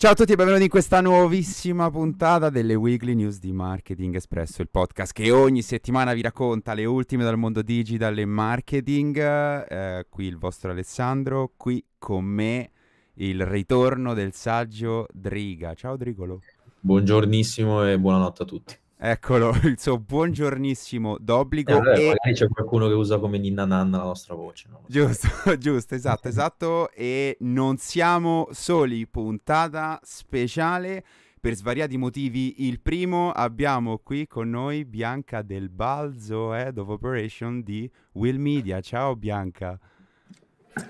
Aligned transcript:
Ciao 0.00 0.12
a 0.12 0.14
tutti 0.14 0.30
e 0.30 0.36
benvenuti 0.36 0.62
in 0.62 0.68
questa 0.68 1.00
nuovissima 1.00 1.90
puntata 1.90 2.50
delle 2.50 2.76
Weekly 2.76 3.16
News 3.16 3.40
di 3.40 3.50
Marketing 3.50 4.14
Espresso, 4.14 4.62
il 4.62 4.68
podcast 4.70 5.12
che 5.12 5.32
ogni 5.32 5.60
settimana 5.60 6.12
vi 6.12 6.22
racconta 6.22 6.72
le 6.72 6.84
ultime 6.84 7.24
dal 7.24 7.36
mondo 7.36 7.62
digital 7.62 8.16
e 8.16 8.24
marketing. 8.24 9.16
Eh, 9.16 10.06
qui 10.08 10.26
il 10.26 10.38
vostro 10.38 10.70
Alessandro, 10.70 11.50
qui 11.56 11.84
con 11.98 12.24
me 12.24 12.70
il 13.14 13.44
ritorno 13.44 14.14
del 14.14 14.32
saggio 14.34 15.08
Driga. 15.12 15.74
Ciao 15.74 15.96
Drigolo. 15.96 16.42
Buongiornissimo 16.78 17.84
e 17.84 17.98
buonanotte 17.98 18.42
a 18.44 18.46
tutti. 18.46 18.78
Eccolo, 19.00 19.54
il 19.62 19.78
suo 19.78 19.96
buongiornissimo 20.00 21.18
d'obbligo. 21.20 21.70
Eh, 21.70 21.74
vabbè, 21.74 21.98
e... 21.98 22.06
Magari 22.08 22.34
c'è 22.34 22.48
qualcuno 22.48 22.88
che 22.88 22.94
usa 22.94 23.18
come 23.18 23.38
ninna 23.38 23.64
nanna 23.64 23.98
la 23.98 24.04
nostra 24.04 24.34
voce. 24.34 24.66
No? 24.68 24.82
Giusto, 24.88 25.28
giusto, 25.56 25.94
esatto, 25.94 26.26
esatto. 26.28 26.90
E 26.90 27.36
non 27.40 27.76
siamo 27.76 28.48
soli, 28.50 29.06
puntata 29.06 30.00
speciale 30.02 31.04
per 31.40 31.54
svariati 31.54 31.96
motivi. 31.96 32.66
Il 32.66 32.80
primo 32.80 33.30
abbiamo 33.30 33.98
qui 33.98 34.26
con 34.26 34.50
noi 34.50 34.84
Bianca 34.84 35.42
Del 35.42 35.68
Balzo, 35.68 36.52
Head 36.52 36.78
of 36.78 36.88
Operation 36.88 37.62
di 37.62 37.88
Will 38.14 38.38
Media. 38.38 38.80
Ciao 38.80 39.14
Bianca. 39.14 39.78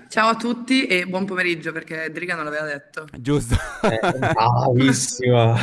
Ciao 0.07 0.29
a 0.29 0.35
tutti 0.35 0.85
e 0.85 1.05
buon 1.05 1.25
pomeriggio 1.25 1.71
perché 1.71 2.09
Driga 2.11 2.35
non 2.35 2.45
l'aveva 2.45 2.65
detto. 2.65 3.05
Giusto. 3.19 3.55
Eh, 3.83 4.17
bravissima. 4.17 5.57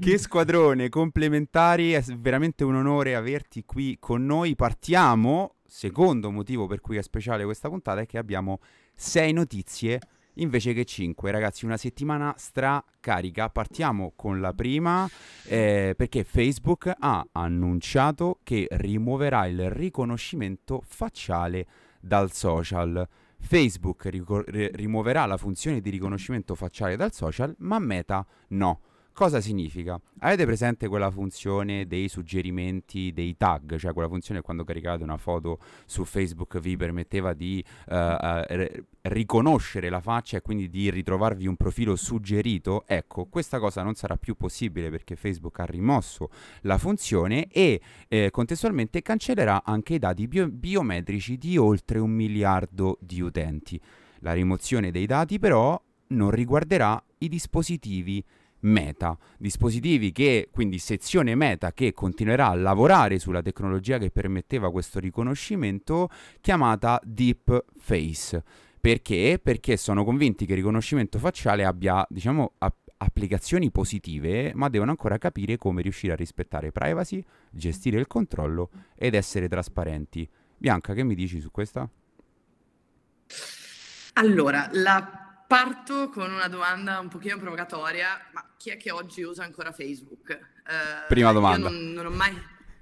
Che 0.00 0.16
squadrone 0.16 0.88
complementari, 0.88 1.92
è 1.92 2.00
veramente 2.16 2.64
un 2.64 2.74
onore 2.74 3.14
averti 3.14 3.66
qui 3.66 3.98
con 4.00 4.24
noi. 4.24 4.56
Partiamo, 4.56 5.56
secondo 5.66 6.30
motivo 6.30 6.66
per 6.66 6.80
cui 6.80 6.96
è 6.96 7.02
speciale 7.02 7.44
questa 7.44 7.68
puntata, 7.68 8.00
è 8.00 8.06
che 8.06 8.16
abbiamo 8.16 8.60
sei 8.94 9.34
notizie 9.34 10.00
invece 10.36 10.72
che 10.72 10.86
cinque. 10.86 11.30
Ragazzi, 11.30 11.66
una 11.66 11.76
settimana 11.76 12.34
stracarica. 12.38 13.50
Partiamo 13.50 14.14
con 14.16 14.40
la 14.40 14.54
prima 14.54 15.06
eh, 15.44 15.92
perché 15.94 16.24
Facebook 16.24 16.90
ha 16.98 17.26
annunciato 17.32 18.38
che 18.42 18.68
rimuoverà 18.70 19.46
il 19.48 19.68
riconoscimento 19.68 20.82
facciale 20.82 21.66
dal 22.00 22.32
social. 22.32 23.06
Facebook 23.38 24.06
ricor- 24.06 24.48
rimuoverà 24.48 25.26
la 25.26 25.36
funzione 25.36 25.82
di 25.82 25.90
riconoscimento 25.90 26.54
facciale 26.54 26.96
dal 26.96 27.12
social, 27.12 27.54
ma 27.58 27.78
Meta 27.78 28.26
no. 28.48 28.80
Cosa 29.20 29.42
significa? 29.42 30.00
Avete 30.20 30.46
presente 30.46 30.88
quella 30.88 31.10
funzione 31.10 31.86
dei 31.86 32.08
suggerimenti, 32.08 33.12
dei 33.12 33.36
tag, 33.36 33.76
cioè 33.76 33.92
quella 33.92 34.08
funzione 34.08 34.40
quando 34.40 34.64
caricate 34.64 35.02
una 35.02 35.18
foto 35.18 35.58
su 35.84 36.06
Facebook 36.06 36.58
vi 36.58 36.74
permetteva 36.78 37.34
di 37.34 37.62
uh, 37.88 37.94
uh, 37.94 38.66
riconoscere 39.02 39.90
la 39.90 40.00
faccia 40.00 40.38
e 40.38 40.40
quindi 40.40 40.70
di 40.70 40.88
ritrovarvi 40.88 41.46
un 41.46 41.56
profilo 41.56 41.96
suggerito? 41.96 42.84
Ecco, 42.86 43.26
questa 43.26 43.58
cosa 43.58 43.82
non 43.82 43.92
sarà 43.94 44.16
più 44.16 44.36
possibile 44.36 44.88
perché 44.88 45.16
Facebook 45.16 45.60
ha 45.60 45.66
rimosso 45.66 46.30
la 46.62 46.78
funzione 46.78 47.48
e 47.48 47.78
eh, 48.08 48.30
contestualmente 48.30 49.02
cancellerà 49.02 49.64
anche 49.66 49.92
i 49.92 49.98
dati 49.98 50.28
bio- 50.28 50.48
biometrici 50.48 51.36
di 51.36 51.58
oltre 51.58 51.98
un 51.98 52.10
miliardo 52.10 52.96
di 53.02 53.20
utenti. 53.20 53.78
La 54.20 54.32
rimozione 54.32 54.90
dei 54.90 55.04
dati 55.04 55.38
però 55.38 55.78
non 56.06 56.30
riguarderà 56.30 57.02
i 57.18 57.28
dispositivi 57.28 58.24
Meta, 58.60 59.16
dispositivi 59.38 60.12
che, 60.12 60.48
quindi 60.50 60.78
sezione 60.78 61.34
Meta 61.34 61.72
che 61.72 61.92
continuerà 61.92 62.48
a 62.48 62.54
lavorare 62.54 63.18
sulla 63.18 63.42
tecnologia 63.42 63.98
che 63.98 64.10
permetteva 64.10 64.70
questo 64.70 64.98
riconoscimento 64.98 66.08
chiamata 66.40 67.00
Deep 67.04 67.64
Face. 67.78 68.42
Perché? 68.80 69.40
Perché 69.42 69.76
sono 69.76 70.04
convinti 70.04 70.46
che 70.46 70.52
il 70.52 70.58
riconoscimento 70.58 71.18
facciale 71.18 71.64
abbia, 71.64 72.06
diciamo, 72.08 72.52
a- 72.58 72.74
applicazioni 73.02 73.70
positive, 73.70 74.52
ma 74.54 74.68
devono 74.68 74.90
ancora 74.90 75.18
capire 75.18 75.56
come 75.56 75.82
riuscire 75.82 76.12
a 76.12 76.16
rispettare 76.16 76.72
privacy, 76.72 77.22
gestire 77.50 77.98
il 77.98 78.06
controllo 78.06 78.70
ed 78.94 79.14
essere 79.14 79.48
trasparenti. 79.48 80.28
Bianca, 80.56 80.92
che 80.92 81.02
mi 81.02 81.14
dici 81.14 81.40
su 81.40 81.50
questa? 81.50 81.88
Allora, 84.14 84.68
la 84.72 85.19
Parto 85.50 86.10
con 86.10 86.30
una 86.30 86.46
domanda 86.46 87.00
un 87.00 87.08
pochino 87.08 87.36
provocatoria, 87.36 88.28
ma 88.30 88.54
chi 88.56 88.70
è 88.70 88.76
che 88.76 88.92
oggi 88.92 89.22
usa 89.22 89.42
ancora 89.42 89.72
Facebook? 89.72 90.30
Eh, 90.30 91.06
Prima 91.08 91.32
domanda. 91.32 91.68
Io 91.68 91.74
non, 91.74 91.90
non 91.90 92.06
ho 92.06 92.10
mai, 92.10 92.40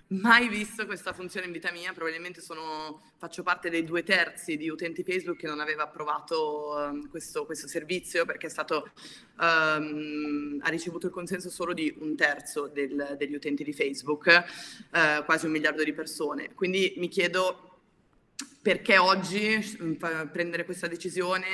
mai, 0.09 0.51
visto 0.51 0.85
questa 0.85 1.15
funzione 1.15 1.47
in 1.47 1.53
vita 1.53 1.73
mia, 1.73 1.95
probabilmente 1.95 2.43
sono, 2.43 3.01
faccio 3.17 3.43
parte 3.43 3.71
dei 3.71 3.85
due 3.85 4.03
terzi 4.03 4.59
di 4.59 4.69
utenti 4.69 5.03
Facebook 5.03 5.39
che 5.39 5.47
non 5.47 5.61
aveva 5.61 5.85
approvato 5.85 6.75
um, 6.77 7.09
questo, 7.09 7.47
questo, 7.47 7.67
servizio 7.69 8.27
perché 8.27 8.51
stato, 8.51 8.91
um, 9.41 10.59
ha 10.61 10.69
ricevuto 10.69 11.07
il 11.07 11.13
consenso 11.15 11.49
solo 11.49 11.73
di 11.73 11.97
un 12.01 12.17
terzo 12.17 12.67
del, 12.67 13.15
degli 13.17 13.35
utenti 13.35 13.65
di 13.65 13.73
Facebook, 13.73 14.45
uh, 14.93 15.25
quasi 15.25 15.47
un 15.47 15.53
miliardo 15.53 15.83
di 15.83 15.95
persone. 15.95 16.53
Quindi 16.53 16.93
mi 16.99 17.09
chiedo 17.09 17.63
perché 18.61 18.99
oggi 18.99 19.57
mm, 19.83 19.95
prendere 20.31 20.67
questa 20.67 20.87
decisione 20.87 21.47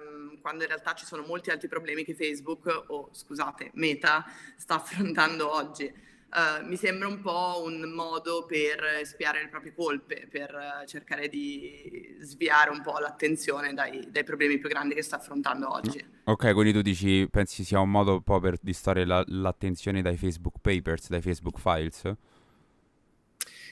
um, 0.00 0.17
quando 0.48 0.64
in 0.64 0.70
realtà 0.70 0.94
ci 0.94 1.04
sono 1.04 1.24
molti 1.26 1.50
altri 1.50 1.68
problemi 1.68 2.04
che 2.04 2.14
Facebook 2.14 2.84
o 2.86 3.10
scusate 3.12 3.70
Meta 3.74 4.24
sta 4.56 4.76
affrontando 4.80 5.52
oggi. 5.52 6.06
Uh, 6.30 6.66
mi 6.66 6.76
sembra 6.76 7.08
un 7.08 7.20
po' 7.20 7.62
un 7.64 7.90
modo 7.90 8.44
per 8.44 9.00
spiare 9.04 9.42
le 9.42 9.48
proprie 9.48 9.74
colpe, 9.74 10.26
per 10.30 10.54
uh, 10.54 10.86
cercare 10.86 11.28
di 11.28 12.16
sviare 12.20 12.70
un 12.70 12.82
po' 12.82 12.98
l'attenzione 12.98 13.72
dai, 13.72 14.08
dai, 14.10 14.24
problemi 14.24 14.58
più 14.58 14.68
grandi 14.68 14.94
che 14.94 15.02
sta 15.02 15.16
affrontando 15.16 15.70
oggi. 15.70 16.02
Ok, 16.24 16.52
quindi 16.52 16.72
tu 16.72 16.82
dici, 16.82 17.26
pensi 17.30 17.64
sia 17.64 17.80
un 17.80 17.90
modo 17.90 18.12
un 18.12 18.22
po' 18.22 18.40
per 18.40 18.58
distare 18.60 19.06
la, 19.06 19.22
l'attenzione 19.26 20.02
dai 20.02 20.18
Facebook 20.18 20.56
Papers, 20.60 21.08
dai 21.08 21.22
Facebook 21.22 21.58
Files? 21.58 22.12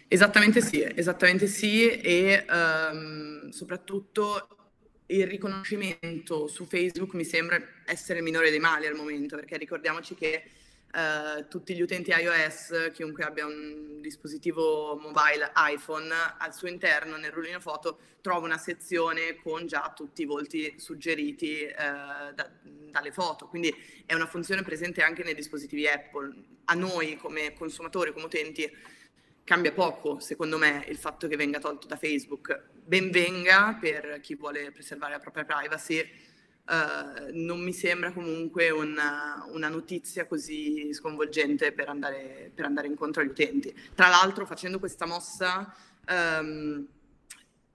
Esattamente 0.09 0.61
sì, 0.63 0.83
esattamente 0.95 1.47
sì 1.47 1.91
e 1.91 2.45
um, 2.49 3.51
soprattutto 3.51 4.49
il 5.07 5.27
riconoscimento 5.27 6.47
su 6.49 6.65
Facebook 6.65 7.15
mi 7.15 7.25
sembra 7.25 7.63
essere 7.85 8.19
il 8.19 8.25
minore 8.25 8.51
dei 8.51 8.59
mali 8.59 8.87
al 8.87 8.95
momento, 8.95 9.37
perché 9.37 9.57
ricordiamoci 9.57 10.15
che 10.15 10.43
uh, 10.93 11.47
tutti 11.49 11.75
gli 11.75 11.81
utenti 11.81 12.11
iOS, 12.11 12.91
chiunque 12.93 13.25
abbia 13.25 13.47
un 13.47 14.01
dispositivo 14.01 14.99
mobile 15.01 15.53
iPhone, 15.55 16.09
al 16.39 16.55
suo 16.55 16.69
interno 16.69 17.17
nel 17.17 17.31
rullino 17.31 17.61
foto 17.61 17.99
trova 18.21 18.47
una 18.47 18.59
sezione 18.59 19.37
con 19.37 19.67
già 19.67 19.93
tutti 19.95 20.23
i 20.23 20.25
volti 20.25 20.75
suggeriti 20.79 21.63
uh, 21.63 22.35
da, 22.35 22.51
dalle 22.63 23.13
foto, 23.13 23.47
quindi 23.47 23.73
è 24.05 24.15
una 24.15 24.27
funzione 24.27 24.63
presente 24.63 25.03
anche 25.03 25.23
nei 25.23 25.35
dispositivi 25.35 25.87
Apple. 25.87 26.35
A 26.65 26.75
noi 26.75 27.17
come 27.17 27.53
consumatori, 27.53 28.13
come 28.13 28.25
utenti, 28.25 28.69
cambia 29.47 29.71
poco, 29.71 30.19
secondo 30.19 30.59
me, 30.59 30.85
il 30.89 30.99
fatto 30.99 31.29
che 31.29 31.37
venga 31.37 31.61
tolto 31.61 31.87
da 31.87 31.97
Facebook. 31.97 32.65
Ben 32.85 33.13
venga 33.13 33.79
per 33.81 34.19
chi 34.21 34.35
vuole 34.35 34.73
preservare 34.73 35.13
la 35.13 35.21
propria 35.21 35.45
privacy. 35.45 36.05
Uh, 36.67 37.31
non 37.31 37.61
mi 37.61 37.73
sembra 37.73 38.13
comunque 38.13 38.71
una, 38.71 39.47
una 39.53 39.69
notizia 39.69 40.27
così 40.27 40.93
sconvolgente 40.93 41.71
per 41.71 41.89
andare, 41.89 42.51
per 42.53 42.65
andare, 42.65 42.89
incontro 42.89 43.23
agli 43.23 43.29
utenti. 43.29 43.73
Tra 43.95 44.09
l'altro, 44.09 44.47
facendo 44.47 44.81
questa 44.81 45.07
mossa, 45.07 45.73
um, 46.09 46.85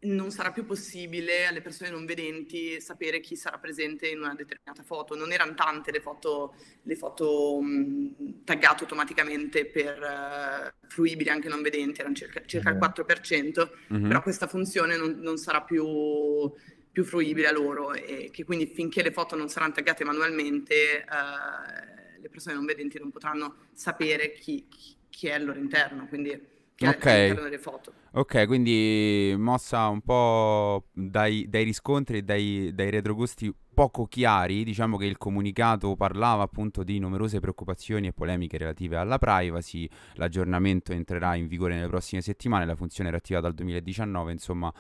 non 0.04 0.32
sarà 0.32 0.52
più 0.52 0.66
possibile 0.66 1.46
alle 1.46 1.62
persone 1.62 1.92
non 1.92 2.06
vedenti 2.06 2.82
sapere 2.82 3.20
chi 3.20 3.36
sarà 3.36 3.58
presente 3.58 4.08
in 4.08 4.20
una 4.20 4.34
determinata 4.34 4.84
foto. 4.84 5.16
Non 5.16 5.32
erano 5.32 5.54
tante 5.54 5.92
le 5.92 6.00
foto, 6.00 6.56
le 6.84 6.96
foto 6.96 7.60
mh, 7.62 8.44
taggate 8.44 8.84
automaticamente 8.84 9.66
per 9.66 10.00
uh, 10.00 10.88
fruibili 10.88 11.30
anche 11.30 11.50
non 11.50 11.62
vedenti, 11.62 12.00
erano 12.00 12.16
circa, 12.16 12.42
circa 12.46 12.72
il 12.72 12.78
4%, 12.78 13.70
mm-hmm. 13.94 14.08
però 14.08 14.22
questa 14.22 14.48
funzione 14.48 14.98
non, 14.98 15.20
non 15.20 15.38
sarà 15.38 15.62
più, 15.62 16.52
più, 16.92 17.04
fruibile 17.04 17.48
a 17.48 17.52
loro 17.52 17.94
e 17.94 18.30
che 18.32 18.44
quindi 18.44 18.68
finché 18.68 19.04
le 19.04 19.12
foto 19.12 19.36
non 19.36 19.50
saranno 19.50 19.74
taggate 19.74 20.04
manualmente 20.04 21.06
uh, 21.08 22.20
le 22.22 22.30
persone 22.30 22.56
non 22.56 22.66
vedenti 22.66 22.98
non 22.98 23.12
potranno 23.12 23.68
sapere 23.74 24.34
chi, 24.34 24.66
chi, 24.68 24.96
chi 25.10 25.28
è 25.28 25.34
al 25.34 25.44
loro 25.44 25.60
interno. 25.60 26.08
Quindi 26.08 26.60
okay. 26.90 27.34
delle 27.34 27.58
foto. 27.58 27.94
Ok, 28.14 28.46
quindi 28.46 29.34
mossa 29.38 29.88
un 29.88 30.02
po' 30.02 30.88
dai, 30.92 31.48
dai 31.48 31.64
riscontri 31.64 32.18
e 32.18 32.22
dai, 32.24 32.72
dai 32.74 32.90
retrogusti 32.90 33.54
poco 33.74 34.06
chiari, 34.06 34.66
diciamo 34.66 34.98
che 34.98 35.06
il 35.06 35.18
comunicato 35.18 35.96
parlava 35.96 36.44
appunto 36.44 36.84
di 36.84 37.00
numerose 37.00 37.40
preoccupazioni 37.40 38.08
e 38.08 38.14
polemiche 38.14 38.58
relative 38.58 38.98
alla 38.98 39.18
privacy, 39.18 39.88
l'aggiornamento 40.16 40.92
entrerà 40.92 41.36
in 41.36 41.48
vigore 41.48 41.76
nelle 41.76 41.88
prossime 41.88 42.22
settimane, 42.22 42.66
la 42.66 42.76
funzione 42.76 43.08
era 43.10 43.18
attivata 43.18 43.46
dal 43.46 43.56
2019, 43.56 44.34
insomma 44.34 44.72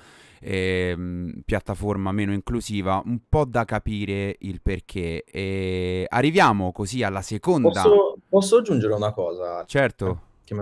ehm, 0.41 1.41
piattaforma 1.45 2.11
meno 2.11 2.33
inclusiva, 2.33 3.01
un 3.05 3.19
po' 3.29 3.45
da 3.45 3.63
capire 3.63 4.35
il 4.39 4.61
perché. 4.61 5.23
E 5.23 6.05
arriviamo 6.09 6.73
così 6.73 7.01
alla 7.01 7.21
seconda... 7.21 7.69
Posso, 7.69 8.17
posso 8.27 8.57
aggiungere 8.57 8.93
una 8.93 9.13
cosa? 9.13 9.63
Certo. 9.65 10.21
Che 10.43 10.53
mi 10.53 10.61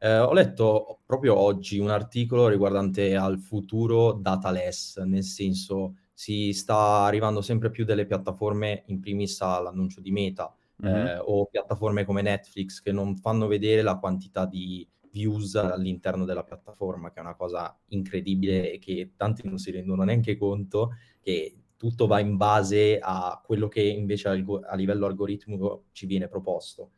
eh, 0.00 0.18
ho 0.18 0.32
letto 0.32 1.00
proprio 1.06 1.36
oggi 1.38 1.78
un 1.78 1.90
articolo 1.90 2.48
riguardante 2.48 3.14
al 3.16 3.38
futuro 3.38 4.12
dataless, 4.12 4.98
nel 5.02 5.24
senso 5.24 5.96
si 6.12 6.52
sta 6.52 7.04
arrivando 7.04 7.40
sempre 7.42 7.70
più 7.70 7.84
delle 7.84 8.06
piattaforme, 8.06 8.84
in 8.86 9.00
primis 9.00 9.40
all'annuncio 9.40 10.00
di 10.00 10.10
Meta, 10.10 10.54
Mhm. 10.82 10.88
eh, 10.88 11.18
o 11.18 11.46
piattaforme 11.46 12.04
come 12.04 12.22
Netflix 12.22 12.80
che 12.80 12.92
non 12.92 13.16
fanno 13.16 13.46
vedere 13.46 13.82
la 13.82 13.98
quantità 13.98 14.46
di 14.46 14.86
views 15.12 15.54
all'interno 15.56 16.24
della 16.24 16.44
piattaforma, 16.44 17.10
che 17.10 17.18
è 17.18 17.22
una 17.22 17.34
cosa 17.34 17.76
incredibile 17.88 18.72
e 18.72 18.78
che 18.78 19.12
tanti 19.16 19.46
non 19.48 19.58
si 19.58 19.70
rendono 19.70 20.04
neanche 20.04 20.36
conto 20.36 20.92
che 21.20 21.54
tutto 21.76 22.06
va 22.06 22.20
in 22.20 22.36
base 22.36 22.98
a 23.00 23.40
quello 23.44 23.68
che 23.68 23.82
invece 23.82 24.28
a 24.28 24.74
livello 24.76 25.06
algoritmico 25.06 25.86
ci 25.92 26.06
viene 26.06 26.28
proposto. 26.28 26.92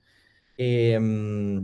E 0.54 0.96
mm, 0.98 1.58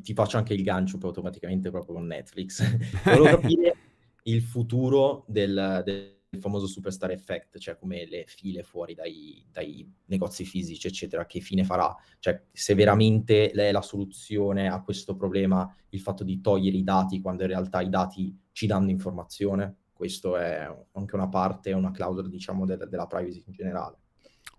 ti 0.00 0.14
faccio 0.14 0.36
anche 0.36 0.54
il 0.54 0.62
gancio 0.62 0.98
poi 0.98 1.08
automaticamente 1.10 1.70
proprio 1.70 1.94
con 1.94 2.06
Netflix. 2.06 2.62
Volevo 3.04 3.24
capire 3.24 3.76
il 4.24 4.42
futuro 4.42 5.24
del, 5.26 5.82
del 5.84 6.14
famoso 6.40 6.66
superstar 6.66 7.10
effect, 7.10 7.58
cioè 7.58 7.76
come 7.76 8.06
le 8.06 8.24
file 8.26 8.62
fuori 8.62 8.94
dai, 8.94 9.44
dai 9.50 9.90
negozi 10.06 10.44
fisici, 10.44 10.86
eccetera, 10.86 11.26
che 11.26 11.40
fine 11.40 11.64
farà? 11.64 11.94
Cioè, 12.18 12.44
se 12.52 12.74
veramente 12.74 13.50
è 13.50 13.72
la 13.72 13.82
soluzione 13.82 14.68
a 14.68 14.82
questo 14.82 15.16
problema 15.16 15.72
il 15.90 16.00
fatto 16.00 16.24
di 16.24 16.40
togliere 16.40 16.76
i 16.76 16.84
dati 16.84 17.20
quando 17.20 17.42
in 17.42 17.48
realtà 17.48 17.80
i 17.80 17.88
dati 17.88 18.36
ci 18.52 18.66
danno 18.66 18.90
informazione, 18.90 19.76
questo 19.92 20.36
è 20.36 20.68
anche 20.92 21.14
una 21.14 21.28
parte, 21.28 21.72
una 21.72 21.90
clausola, 21.90 22.28
diciamo, 22.28 22.66
del- 22.66 22.88
della 22.88 23.06
privacy 23.06 23.42
in 23.46 23.52
generale. 23.52 23.98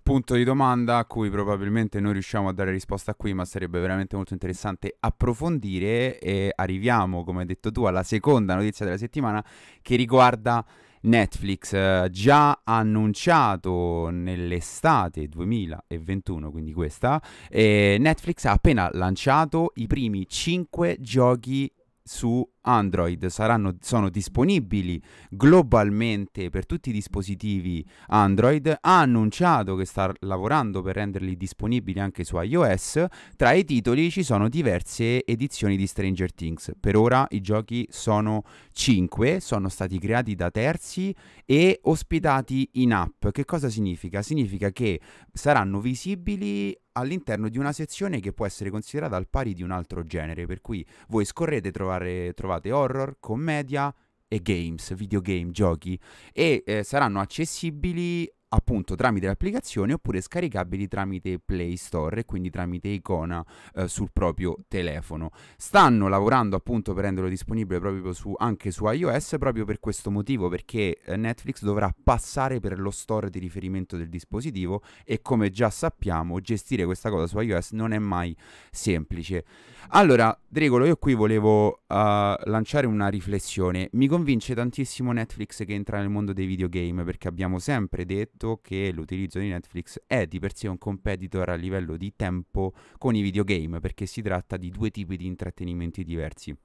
Punto 0.05 0.35
di 0.35 0.43
domanda 0.43 0.99
a 0.99 1.05
cui 1.05 1.31
probabilmente 1.31 1.99
non 1.99 2.11
riusciamo 2.11 2.47
a 2.47 2.53
dare 2.53 2.69
risposta 2.69 3.15
qui, 3.15 3.33
ma 3.33 3.43
sarebbe 3.43 3.79
veramente 3.79 4.15
molto 4.15 4.33
interessante 4.33 4.95
approfondire 4.99 6.19
e 6.19 6.51
arriviamo, 6.55 7.23
come 7.23 7.39
hai 7.39 7.47
detto 7.47 7.71
tu, 7.71 7.85
alla 7.85 8.03
seconda 8.03 8.53
notizia 8.53 8.85
della 8.85 8.99
settimana 8.99 9.43
che 9.81 9.95
riguarda 9.95 10.63
Netflix. 11.01 12.05
Già 12.11 12.61
annunciato 12.63 14.09
nell'estate 14.11 15.27
2021, 15.27 16.51
quindi 16.51 16.71
questa, 16.71 17.19
eh, 17.49 17.97
Netflix 17.99 18.45
ha 18.45 18.51
appena 18.51 18.87
lanciato 18.93 19.71
i 19.77 19.87
primi 19.87 20.27
5 20.27 20.97
giochi 20.99 21.67
su 22.03 22.47
Android 22.65 23.25
saranno, 23.27 23.77
sono 23.81 24.09
disponibili 24.09 25.01
globalmente 25.29 26.49
per 26.49 26.65
tutti 26.65 26.89
i 26.89 26.93
dispositivi 26.93 27.85
Android, 28.07 28.67
ha 28.79 28.99
annunciato 28.99 29.75
che 29.75 29.85
sta 29.85 30.11
lavorando 30.19 30.81
per 30.81 30.95
renderli 30.95 31.35
disponibili 31.35 31.99
anche 31.99 32.23
su 32.23 32.39
iOS. 32.39 33.05
Tra 33.35 33.51
i 33.53 33.63
titoli 33.63 34.09
ci 34.09 34.23
sono 34.23 34.49
diverse 34.49 35.23
edizioni 35.25 35.77
di 35.77 35.87
Stranger 35.87 36.33
Things. 36.33 36.71
Per 36.79 36.95
ora 36.95 37.25
i 37.29 37.41
giochi 37.41 37.87
sono 37.89 38.43
5, 38.71 39.39
sono 39.39 39.69
stati 39.69 39.99
creati 39.99 40.35
da 40.35 40.49
terzi 40.49 41.15
e 41.45 41.79
ospitati 41.83 42.69
in 42.73 42.93
app. 42.93 43.27
Che 43.29 43.45
cosa 43.45 43.69
significa? 43.69 44.21
Significa 44.21 44.71
che 44.71 44.99
saranno 45.31 45.79
visibili 45.79 46.75
all'interno 46.97 47.49
di 47.49 47.57
una 47.57 47.73
sezione 47.73 48.21
che 48.21 48.31
può 48.31 48.45
essere 48.45 48.69
considerata 48.69 49.17
al 49.17 49.27
pari 49.27 49.53
di 49.53 49.63
un 49.63 49.71
altro 49.71 50.03
genere, 50.03 50.45
per 50.45 50.61
cui 50.61 50.85
voi 51.09 51.25
scorrete 51.25 51.71
trovare, 51.71 52.33
trovate 52.33 52.54
horror, 52.63 53.17
commedia 53.19 53.93
e 54.27 54.41
games, 54.41 54.93
videogame, 54.95 55.51
giochi 55.51 55.99
e 56.33 56.63
eh, 56.65 56.83
saranno 56.83 57.19
accessibili 57.19 58.29
appunto 58.55 58.95
tramite 58.95 59.25
le 59.25 59.33
applicazioni 59.33 59.93
oppure 59.93 60.21
scaricabili 60.21 60.87
tramite 60.87 61.39
Play 61.39 61.75
Store 61.75 62.21
e 62.21 62.25
quindi 62.25 62.49
tramite 62.49 62.87
icona 62.87 63.45
eh, 63.75 63.87
sul 63.87 64.09
proprio 64.11 64.57
telefono. 64.67 65.31
Stanno 65.57 66.07
lavorando 66.07 66.55
appunto 66.55 66.93
per 66.93 67.03
renderlo 67.03 67.29
disponibile 67.29 67.79
proprio 67.79 68.13
su, 68.13 68.33
anche 68.37 68.71
su 68.71 68.85
iOS 68.87 69.35
proprio 69.39 69.65
per 69.65 69.79
questo 69.79 70.09
motivo 70.09 70.49
perché 70.49 70.99
eh, 71.03 71.15
Netflix 71.15 71.61
dovrà 71.63 71.93
passare 72.03 72.59
per 72.59 72.79
lo 72.79 72.91
store 72.91 73.29
di 73.29 73.39
riferimento 73.39 73.97
del 73.97 74.09
dispositivo 74.09 74.81
e 75.03 75.21
come 75.21 75.49
già 75.49 75.69
sappiamo 75.69 76.39
gestire 76.39 76.85
questa 76.85 77.09
cosa 77.09 77.27
su 77.27 77.39
iOS 77.39 77.71
non 77.71 77.91
è 77.91 77.99
mai 77.99 78.35
semplice. 78.71 79.43
Allora, 79.89 80.37
Dregolo, 80.47 80.85
io 80.85 80.95
qui 80.95 81.13
volevo 81.13 81.67
uh, 81.67 81.75
lanciare 81.87 82.87
una 82.87 83.07
riflessione. 83.07 83.89
Mi 83.93 84.07
convince 84.07 84.55
tantissimo 84.55 85.11
Netflix 85.11 85.63
che 85.63 85.73
entra 85.73 85.99
nel 85.99 86.09
mondo 86.09 86.33
dei 86.33 86.45
videogame 86.45 87.03
perché 87.03 87.27
abbiamo 87.27 87.59
sempre 87.59 88.05
detto 88.05 88.44
che 88.61 88.91
l'utilizzo 88.93 89.39
di 89.39 89.49
Netflix 89.49 90.01
è 90.07 90.25
di 90.25 90.39
per 90.39 90.55
sé 90.55 90.67
un 90.67 90.77
competitor 90.77 91.49
a 91.49 91.55
livello 91.55 91.97
di 91.97 92.13
tempo 92.15 92.73
con 92.97 93.15
i 93.15 93.21
videogame 93.21 93.79
perché 93.79 94.05
si 94.05 94.21
tratta 94.21 94.57
di 94.57 94.69
due 94.69 94.91
tipi 94.91 95.17
di 95.17 95.25
intrattenimenti 95.25 96.03
diversi. 96.03 96.55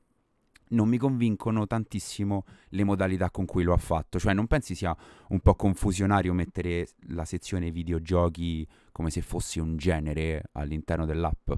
Non 0.72 0.88
mi 0.88 0.98
convincono 0.98 1.66
tantissimo 1.66 2.44
le 2.68 2.84
modalità 2.84 3.30
con 3.30 3.44
cui 3.44 3.64
lo 3.64 3.72
ha 3.72 3.78
fatto, 3.78 4.20
cioè 4.20 4.34
non 4.34 4.46
pensi 4.46 4.74
sia 4.76 4.96
un 5.30 5.40
po' 5.40 5.56
confusionario 5.56 6.32
mettere 6.32 6.86
la 7.08 7.24
sezione 7.24 7.72
videogiochi 7.72 8.64
come 8.92 9.10
se 9.10 9.20
fosse 9.20 9.60
un 9.60 9.76
genere 9.76 10.44
all'interno 10.52 11.06
dell'app? 11.06 11.50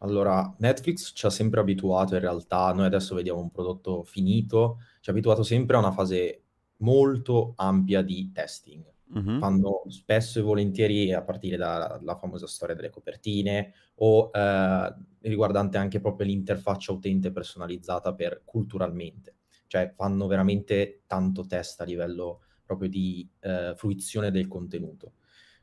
Allora, 0.00 0.54
Netflix 0.58 1.12
ci 1.14 1.26
ha 1.26 1.30
sempre 1.30 1.58
abituato, 1.58 2.14
in 2.14 2.20
realtà, 2.20 2.72
noi 2.72 2.86
adesso 2.86 3.16
vediamo 3.16 3.40
un 3.40 3.50
prodotto 3.50 4.04
finito, 4.04 4.78
ci 5.00 5.10
ha 5.10 5.12
abituato 5.12 5.42
sempre 5.42 5.74
a 5.74 5.80
una 5.80 5.90
fase 5.90 6.42
molto 6.78 7.54
ampia 7.56 8.02
di 8.02 8.30
testing. 8.32 8.84
Mhm. 9.10 9.38
Fanno 9.38 9.82
spesso 9.88 10.38
e 10.38 10.42
volentieri, 10.42 11.12
a 11.12 11.22
partire 11.22 11.56
dalla 11.56 12.16
famosa 12.18 12.46
storia 12.46 12.74
delle 12.74 12.90
copertine, 12.90 13.72
o 13.96 14.30
eh, 14.32 14.94
riguardante 15.20 15.78
anche 15.78 16.00
proprio 16.00 16.26
l'interfaccia 16.26 16.92
utente 16.92 17.30
personalizzata 17.30 18.14
per 18.14 18.42
culturalmente. 18.44 19.36
Cioè 19.68 19.92
fanno 19.94 20.26
veramente 20.26 21.02
tanto 21.06 21.46
test 21.46 21.80
a 21.80 21.84
livello 21.84 22.40
proprio 22.64 22.88
di 22.88 23.28
eh, 23.40 23.74
fruizione 23.76 24.30
del 24.30 24.48
contenuto. 24.48 25.14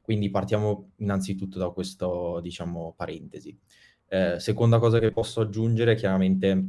Quindi 0.01 0.29
partiamo 0.29 0.91
innanzitutto 0.97 1.57
da 1.59 1.69
questo, 1.71 2.39
diciamo, 2.41 2.93
parentesi. 2.95 3.57
Eh, 4.07 4.39
seconda 4.39 4.77
cosa 4.79 4.99
che 4.99 5.11
posso 5.11 5.41
aggiungere, 5.41 5.95
chiaramente, 5.95 6.63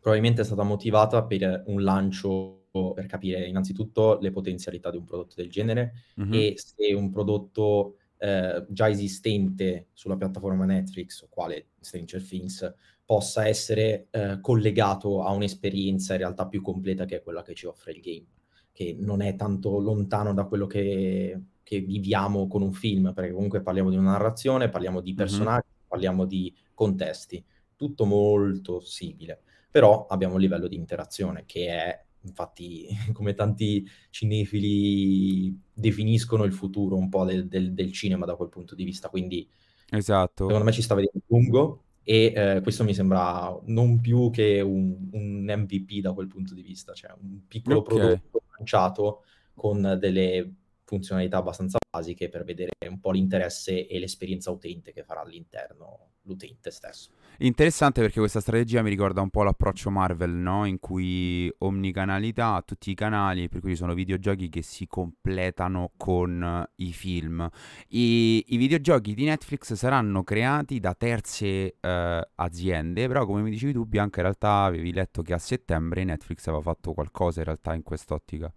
probabilmente 0.00 0.42
è 0.42 0.44
stata 0.44 0.62
motivata 0.64 1.24
per 1.24 1.62
un 1.66 1.82
lancio 1.82 2.57
per 2.70 3.06
capire 3.06 3.46
innanzitutto 3.46 4.18
le 4.20 4.30
potenzialità 4.30 4.90
di 4.90 4.96
un 4.98 5.04
prodotto 5.04 5.34
del 5.36 5.50
genere 5.50 5.92
Mhm. 6.16 6.32
e 6.34 6.54
se 6.56 6.92
un 6.94 7.10
prodotto 7.10 7.96
eh, 8.20 8.66
già 8.68 8.88
esistente 8.88 9.88
sulla 9.92 10.16
piattaforma 10.16 10.64
Netflix, 10.64 11.26
quale 11.28 11.68
Stranger 11.80 12.22
Things, 12.22 12.74
possa 13.04 13.46
essere 13.46 14.08
eh, 14.10 14.38
collegato 14.40 15.22
a 15.22 15.30
un'esperienza 15.32 16.12
in 16.14 16.18
realtà 16.18 16.46
più 16.46 16.60
completa 16.60 17.04
che 17.04 17.16
è 17.16 17.22
quella 17.22 17.42
che 17.42 17.54
ci 17.54 17.66
offre 17.66 17.92
il 17.92 18.00
game, 18.00 18.26
che 18.72 18.96
non 18.98 19.22
è 19.22 19.34
tanto 19.36 19.78
lontano 19.78 20.34
da 20.34 20.44
quello 20.44 20.66
che, 20.66 21.40
che 21.62 21.80
viviamo 21.80 22.46
con 22.48 22.62
un 22.62 22.72
film, 22.72 23.12
perché 23.14 23.32
comunque 23.32 23.62
parliamo 23.62 23.90
di 23.90 23.96
una 23.96 24.12
narrazione, 24.12 24.68
parliamo 24.68 25.00
di 25.00 25.14
personaggi, 25.14 25.68
parliamo 25.86 26.24
di 26.26 26.54
contesti, 26.74 27.42
tutto 27.76 28.04
molto 28.04 28.80
simile, 28.80 29.40
però 29.70 30.06
abbiamo 30.06 30.34
un 30.34 30.40
livello 30.40 30.68
di 30.68 30.76
interazione 30.76 31.44
che 31.46 31.68
è 31.68 32.04
infatti 32.22 32.86
come 33.12 33.34
tanti 33.34 33.86
cinefili 34.10 35.58
definiscono 35.72 36.44
il 36.44 36.52
futuro 36.52 36.96
un 36.96 37.08
po' 37.08 37.24
del, 37.24 37.48
del- 37.48 37.72
del 37.72 37.92
cinema 37.92 38.26
da 38.26 38.36
quel 38.36 38.48
punto 38.48 38.74
di 38.74 38.84
vista, 38.84 39.08
quindi 39.08 39.48
Esatto. 39.90 40.44
secondo 40.44 40.64
me 40.64 40.72
ci 40.72 40.82
sta 40.82 40.94
vedendo 40.94 41.20
lungo 41.28 41.82
e 42.02 42.32
eh, 42.34 42.60
questo 42.62 42.84
mi 42.84 42.94
sembra 42.94 43.56
non 43.66 44.00
più 44.00 44.30
che 44.30 44.60
un, 44.60 45.08
un 45.12 45.44
MVP 45.44 46.00
da 46.00 46.12
quel 46.12 46.26
punto 46.26 46.54
di 46.54 46.62
vista, 46.62 46.92
cioè 46.94 47.12
un 47.20 47.46
piccolo 47.46 47.78
Ok. 47.78 47.84
prodotto 47.84 48.42
lanciato 48.56 49.24
con 49.54 49.96
delle 50.00 50.54
funzionalità 50.84 51.38
abbastanza 51.38 51.76
basiche 51.90 52.28
per 52.28 52.44
vedere 52.44 52.70
un 52.88 52.98
po' 53.00 53.10
l'interesse 53.10 53.86
e 53.86 53.98
l'esperienza 53.98 54.50
utente 54.50 54.92
che 54.92 55.02
farà 55.04 55.20
all'interno 55.20 56.12
l'utente 56.28 56.70
stesso. 56.70 57.10
Interessante 57.40 58.00
perché 58.00 58.18
questa 58.18 58.40
strategia 58.40 58.82
mi 58.82 58.90
ricorda 58.90 59.20
un 59.20 59.30
po' 59.30 59.44
l'approccio 59.44 59.90
Marvel, 59.90 60.30
no? 60.30 60.64
In 60.64 60.80
cui 60.80 61.52
omnicanalità, 61.58 62.62
tutti 62.66 62.90
i 62.90 62.94
canali, 62.94 63.48
per 63.48 63.60
cui 63.60 63.70
ci 63.70 63.76
sono 63.76 63.94
videogiochi 63.94 64.48
che 64.48 64.62
si 64.62 64.86
completano 64.86 65.92
con 65.96 66.42
eh, 66.42 66.84
i 66.84 66.92
film. 66.92 67.48
I, 67.88 68.44
i 68.48 68.56
videogiochi 68.56 69.14
di 69.14 69.24
Netflix 69.24 69.72
saranno 69.74 70.24
creati 70.24 70.80
da 70.80 70.94
terze 70.94 71.76
eh, 71.80 72.28
aziende, 72.34 73.06
però 73.06 73.24
come 73.24 73.42
mi 73.42 73.50
dicevi 73.50 73.72
tu, 73.72 73.84
Bianca, 73.84 74.18
in 74.18 74.24
realtà 74.24 74.64
avevi 74.64 74.92
letto 74.92 75.22
che 75.22 75.32
a 75.32 75.38
settembre 75.38 76.02
Netflix 76.02 76.46
aveva 76.48 76.62
fatto 76.62 76.92
qualcosa 76.92 77.38
in 77.38 77.44
realtà 77.44 77.72
in 77.74 77.84
quest'ottica. 77.84 78.52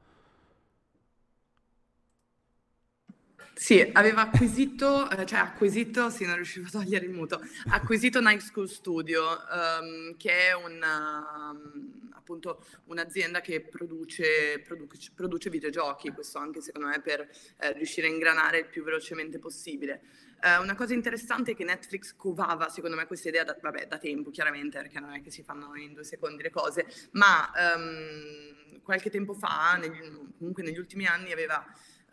Sì, 3.62 3.80
aveva 3.94 4.22
acquisito, 4.22 5.08
eh, 5.12 5.24
cioè 5.24 5.38
acquisito, 5.38 6.10
sì, 6.10 6.26
non 6.26 6.34
riuscivo 6.34 6.66
a 6.66 6.70
togliere 6.72 7.06
il 7.06 7.12
muto, 7.12 7.40
acquisito 7.70 8.20
Night 8.20 8.42
School 8.42 8.68
Studio, 8.68 9.22
ehm, 9.48 10.18
che 10.18 10.48
è 10.48 10.56
una, 10.56 11.52
um, 11.52 12.10
appunto 12.16 12.66
un'azienda 12.86 13.40
che 13.40 13.62
produce, 13.62 14.60
produce, 14.66 15.12
produce 15.14 15.52
videogiochi, 15.52 16.10
questo 16.10 16.40
anche 16.40 16.60
secondo 16.60 16.88
me 16.88 17.02
per 17.02 17.30
eh, 17.60 17.74
riuscire 17.74 18.08
a 18.08 18.10
ingranare 18.10 18.58
il 18.58 18.66
più 18.66 18.84
velocemente 18.84 19.38
possibile. 19.38 20.02
Eh, 20.42 20.58
una 20.58 20.74
cosa 20.74 20.96
interessante 20.96 21.52
è 21.52 21.56
che 21.56 21.64
Netflix 21.64 22.16
covava, 22.16 22.68
secondo 22.68 22.96
me, 22.96 23.06
questa 23.06 23.30
idea 23.30 23.44
da, 23.44 23.56
vabbè, 23.62 23.86
da 23.86 24.00
tempo, 24.00 24.32
chiaramente, 24.32 24.80
perché 24.80 25.00
non 25.00 25.14
è 25.14 25.22
che 25.22 25.30
si 25.30 25.44
fanno 25.44 25.76
in 25.76 25.94
due 25.94 26.04
secondi 26.04 26.42
le 26.42 26.50
cose, 26.50 26.88
ma 27.12 27.52
ehm, 27.56 28.82
qualche 28.82 29.12
tempo 29.12 29.36
fa, 29.36 29.78
negli, 29.80 30.00
comunque 30.40 30.64
negli 30.64 30.80
ultimi 30.80 31.06
anni, 31.06 31.32
aveva 31.32 31.64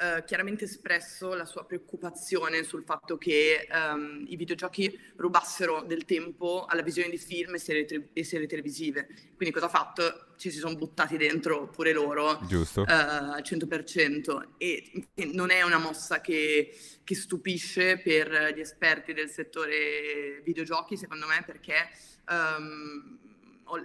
eh, 0.00 0.22
chiaramente 0.24 0.64
espresso 0.64 1.34
la 1.34 1.44
sua 1.44 1.64
preoccupazione 1.64 2.62
sul 2.62 2.84
fatto 2.84 3.18
che 3.18 3.66
um, 3.68 4.24
i 4.28 4.36
videogiochi 4.36 4.96
rubassero 5.16 5.82
del 5.82 6.04
tempo 6.04 6.66
alla 6.68 6.82
visione 6.82 7.10
di 7.10 7.18
film 7.18 7.54
e 7.54 7.58
serie, 7.58 7.84
te- 7.84 8.10
e 8.12 8.22
serie, 8.22 8.46
televisive. 8.46 9.08
Quindi 9.34 9.52
cosa 9.52 9.66
ha 9.66 9.70
fatto? 9.70 10.34
Ci 10.36 10.52
si 10.52 10.58
sono 10.58 10.76
buttati 10.76 11.16
dentro 11.16 11.66
pure 11.66 11.92
loro 11.92 12.38
Giusto. 12.46 12.82
Uh, 12.82 12.86
al 12.86 13.42
100% 13.42 14.50
e, 14.56 15.08
e, 15.14 15.24
non 15.32 15.50
è 15.50 15.62
una 15.62 15.78
mossa 15.78 16.20
che, 16.20 16.78
che 17.02 17.14
stupisce 17.16 17.98
per 17.98 18.52
gli 18.54 18.60
esperti 18.60 19.12
del 19.12 19.28
settore 19.28 20.40
videogiochi, 20.44 20.96
secondo 20.96 21.26
me, 21.26 21.42
perché... 21.44 21.90
Um, 22.28 23.26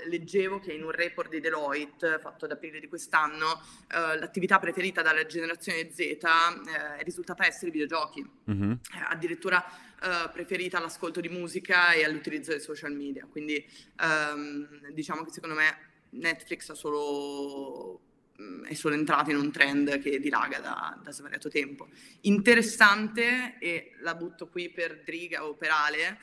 leggevo 0.08 0.60
che 0.60 0.74
in 0.74 0.84
un 0.84 0.92
report 0.92 1.30
di 1.30 1.40
Deloitte 1.40 2.20
fatto 2.20 2.46
ad 2.46 2.52
aprile 2.52 2.80
di 2.80 2.88
quest'anno 2.88 3.62
eh, 3.92 4.18
l'attività 4.18 4.60
preferita 4.60 5.02
dalla 5.02 5.26
generazione 5.26 5.90
Z 5.92 6.00
eh, 6.00 6.98
è 6.98 7.04
risultata 7.04 7.46
essere 7.46 7.68
i 7.68 7.72
videogiochi, 7.72 8.28
mm-hmm. 8.50 8.72
eh, 8.72 8.78
addirittura 9.10 9.64
eh, 10.04 10.30
preferita 10.32 10.78
all'ascolto 10.78 11.22
di 11.22 11.30
musica 11.30 11.94
e 11.94 12.04
all'utilizzo 12.04 12.52
dei 12.52 12.60
social 12.60 12.94
media. 12.94 13.26
Quindi 13.30 13.66
ehm, 14.02 14.90
diciamo 14.92 15.24
che 15.24 15.32
secondo 15.32 15.56
me 15.56 15.92
Netflix 16.10 16.70
ha 16.70 16.76
solo 16.76 18.02
mm, 18.42 18.66
è 18.66 18.74
solo 18.74 18.96
entrato 18.96 19.30
in 19.30 19.38
un 19.38 19.52
trend 19.52 20.00
che 20.00 20.20
dilaga 20.20 20.60
da, 20.60 21.00
da, 21.02 21.12
svariato 21.12 21.50
tempo. 21.50 21.88
Interessante, 22.22 23.58
e 23.60 23.94
la 24.02 24.16
butto 24.16 24.48
qui 24.48 24.70
per 24.70 25.04
Driga 25.04 25.46
o 25.46 25.56
per 25.56 25.70
Ale, 25.72 26.20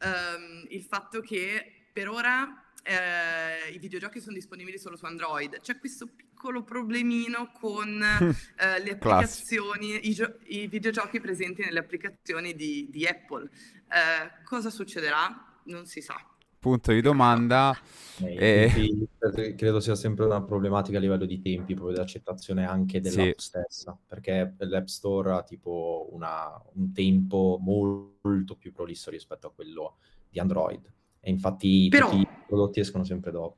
ehm, 0.00 0.66
il 0.68 0.82
fatto 0.82 1.20
che 1.20 1.86
per 1.92 2.08
ora 2.08 2.62
eh, 2.82 3.72
i 3.72 3.78
videogiochi 3.78 4.20
sono 4.20 4.34
disponibili 4.34 4.78
solo 4.78 4.96
su 4.96 5.04
Android. 5.04 5.60
C'è 5.60 5.78
questo 5.78 6.06
piccolo 6.06 6.62
problemino 6.62 7.52
con 7.58 8.02
eh, 8.58 8.82
le 8.82 8.90
applicazioni, 8.92 10.08
i, 10.08 10.12
gio- 10.12 10.38
i, 10.46 10.66
videogiochi 10.66 11.20
presenti 11.20 11.62
nelle 11.62 11.78
applicazioni 11.78 12.54
di, 12.54 12.88
di 12.90 13.06
Apple. 13.06 13.48
Eh, 13.88 14.44
cosa 14.44 14.70
succederà? 14.70 15.60
Non 15.64 15.86
si 15.86 16.00
sa. 16.00 16.16
Punto 16.58 16.92
di 16.92 17.00
domanda. 17.00 17.76
Eh, 18.20 18.70
eh... 18.72 19.54
Credo 19.56 19.80
sia 19.80 19.96
sempre 19.96 20.24
una 20.24 20.42
problematica 20.42 20.98
a 20.98 21.00
livello 21.00 21.24
di 21.24 21.40
tempi, 21.40 21.74
proprio 21.74 21.94
dell'accettazione 21.94 22.64
anche 22.64 23.00
dell'app 23.00 23.38
sì. 23.38 23.46
stessa, 23.48 23.98
perché 24.06 24.54
l'App 24.58 24.86
Store 24.86 25.32
ha 25.32 25.42
tipo 25.42 26.08
una, 26.12 26.60
un 26.74 26.92
tempo 26.92 27.58
molto 27.60 28.54
più 28.56 28.72
prolisso 28.72 29.10
rispetto 29.10 29.48
a 29.48 29.52
quello 29.52 29.96
di 30.28 30.38
Android 30.38 30.92
e 31.24 31.30
infatti 31.30 31.86
Però, 31.88 32.10
tutti 32.10 32.22
i 32.22 32.28
prodotti 32.46 32.80
escono 32.80 33.04
sempre 33.04 33.30
dopo. 33.30 33.56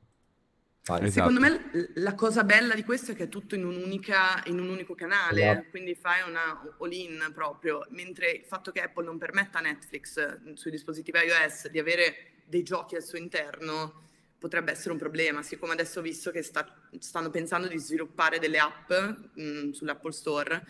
Esatto. 0.87 1.09
Secondo 1.09 1.39
me 1.39 1.91
la 1.95 2.13
cosa 2.13 2.43
bella 2.43 2.75
di 2.75 2.83
questo 2.83 3.13
è 3.13 3.15
che 3.15 3.23
è 3.23 3.29
tutto 3.29 3.55
in, 3.55 3.65
un'unica, 3.65 4.43
in 4.45 4.59
un 4.59 4.69
unico 4.69 4.93
canale, 4.93 5.41
esatto. 5.41 5.69
quindi 5.71 5.95
fai 5.95 6.21
una 6.29 6.61
all-in 6.79 7.31
proprio, 7.33 7.87
mentre 7.89 8.29
il 8.29 8.45
fatto 8.45 8.71
che 8.71 8.81
Apple 8.81 9.03
non 9.03 9.17
permetta 9.17 9.57
a 9.57 9.61
Netflix 9.61 10.53
sui 10.53 10.69
dispositivi 10.69 11.17
iOS 11.17 11.69
di 11.69 11.79
avere 11.79 12.43
dei 12.45 12.61
giochi 12.61 12.95
al 12.95 13.03
suo 13.03 13.17
interno 13.17 14.03
potrebbe 14.37 14.71
essere 14.71 14.91
un 14.91 14.99
problema, 14.99 15.41
siccome 15.41 15.73
adesso 15.73 15.99
ho 15.99 16.03
visto 16.03 16.29
che 16.29 16.43
sta, 16.43 16.71
stanno 16.99 17.31
pensando 17.31 17.67
di 17.67 17.79
sviluppare 17.79 18.37
delle 18.37 18.59
app 18.59 18.91
mh, 19.33 19.71
sull'Apple 19.71 20.11
Store, 20.11 20.67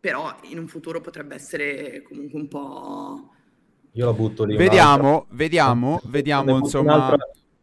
però 0.00 0.36
in 0.42 0.58
un 0.58 0.66
futuro 0.66 1.00
potrebbe 1.00 1.36
essere 1.36 2.02
comunque 2.02 2.40
un 2.40 2.48
po' 2.48 3.35
Io 3.96 4.04
la 4.04 4.12
butto 4.12 4.44
lì. 4.44 4.56
Vediamo, 4.56 5.26
vediamo, 5.30 6.00
vediamo, 6.04 6.58
insomma. 6.58 7.16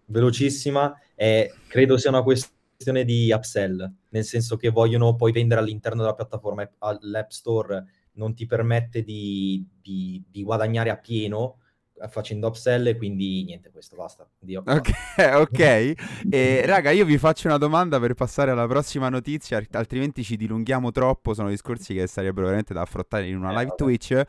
Velocissima, 0.06 1.00
e 1.13 1.54
credo 1.68 1.96
sia 1.98 2.10
una 2.10 2.24
questione 2.24 3.06
di 3.06 3.32
upsell, 3.32 3.88
nel 4.10 4.24
senso 4.24 4.58
che 4.58 4.70
vogliono 4.70 5.16
poi 5.16 5.32
vendere 5.32 5.62
all'interno 5.62 6.02
della 6.02 6.16
piattaforma 6.16 6.68
l'App 7.02 7.30
Store 7.30 7.86
non 8.13 8.34
ti 8.34 8.48
permette 8.48 9.04
di, 9.04 9.63
di, 9.80 10.24
di 10.30 10.44
guadagnare 10.44 10.90
a 10.90 10.98
pieno 10.98 11.60
facendo 12.07 12.48
upsell 12.48 12.88
e 12.88 12.95
quindi 12.98 13.43
niente, 13.43 13.72
questo 13.72 13.95
basta. 13.95 14.27
Dio. 14.39 14.63
Ok, 14.65 14.91
ok. 15.36 15.93
e, 16.29 16.65
raga, 16.65 16.91
io 16.91 17.05
vi 17.05 17.17
faccio 17.17 17.48
una 17.48 17.57
domanda 17.57 18.00
per 18.00 18.13
passare 18.13 18.51
alla 18.51 18.67
prossima 18.67 19.10
notizia, 19.10 19.62
altrimenti 19.72 20.24
ci 20.24 20.36
dilunghiamo 20.36 20.91
troppo, 20.91 21.33
sono 21.33 21.50
discorsi 21.50 21.93
che 21.93 22.07
sarebbero 22.07 22.45
veramente 22.45 22.74
da 22.74 22.81
affrontare 22.81 23.27
in 23.27 23.38
una 23.38 23.51
eh, 23.51 23.53
live 23.53 23.65
vabbè. 23.65 23.75
Twitch. 23.75 24.22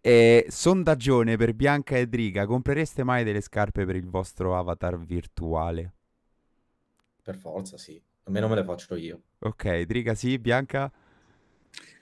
E, 0.00 0.46
sondaggione 0.48 1.36
per 1.36 1.54
Bianca 1.54 1.96
e 1.96 2.06
Driga, 2.06 2.46
comprereste 2.46 3.04
mai 3.04 3.24
delle 3.24 3.40
scarpe 3.40 3.84
per 3.84 3.96
il 3.96 4.08
vostro 4.08 4.56
avatar 4.56 4.98
virtuale? 4.98 5.92
Per 7.22 7.36
forza, 7.36 7.78
sì. 7.78 8.00
Almeno 8.24 8.48
me 8.48 8.56
le 8.56 8.64
faccio 8.64 8.94
io. 8.94 9.20
Ok, 9.40 9.82
Driga 9.82 10.14
sì, 10.14 10.38
Bianca? 10.38 10.92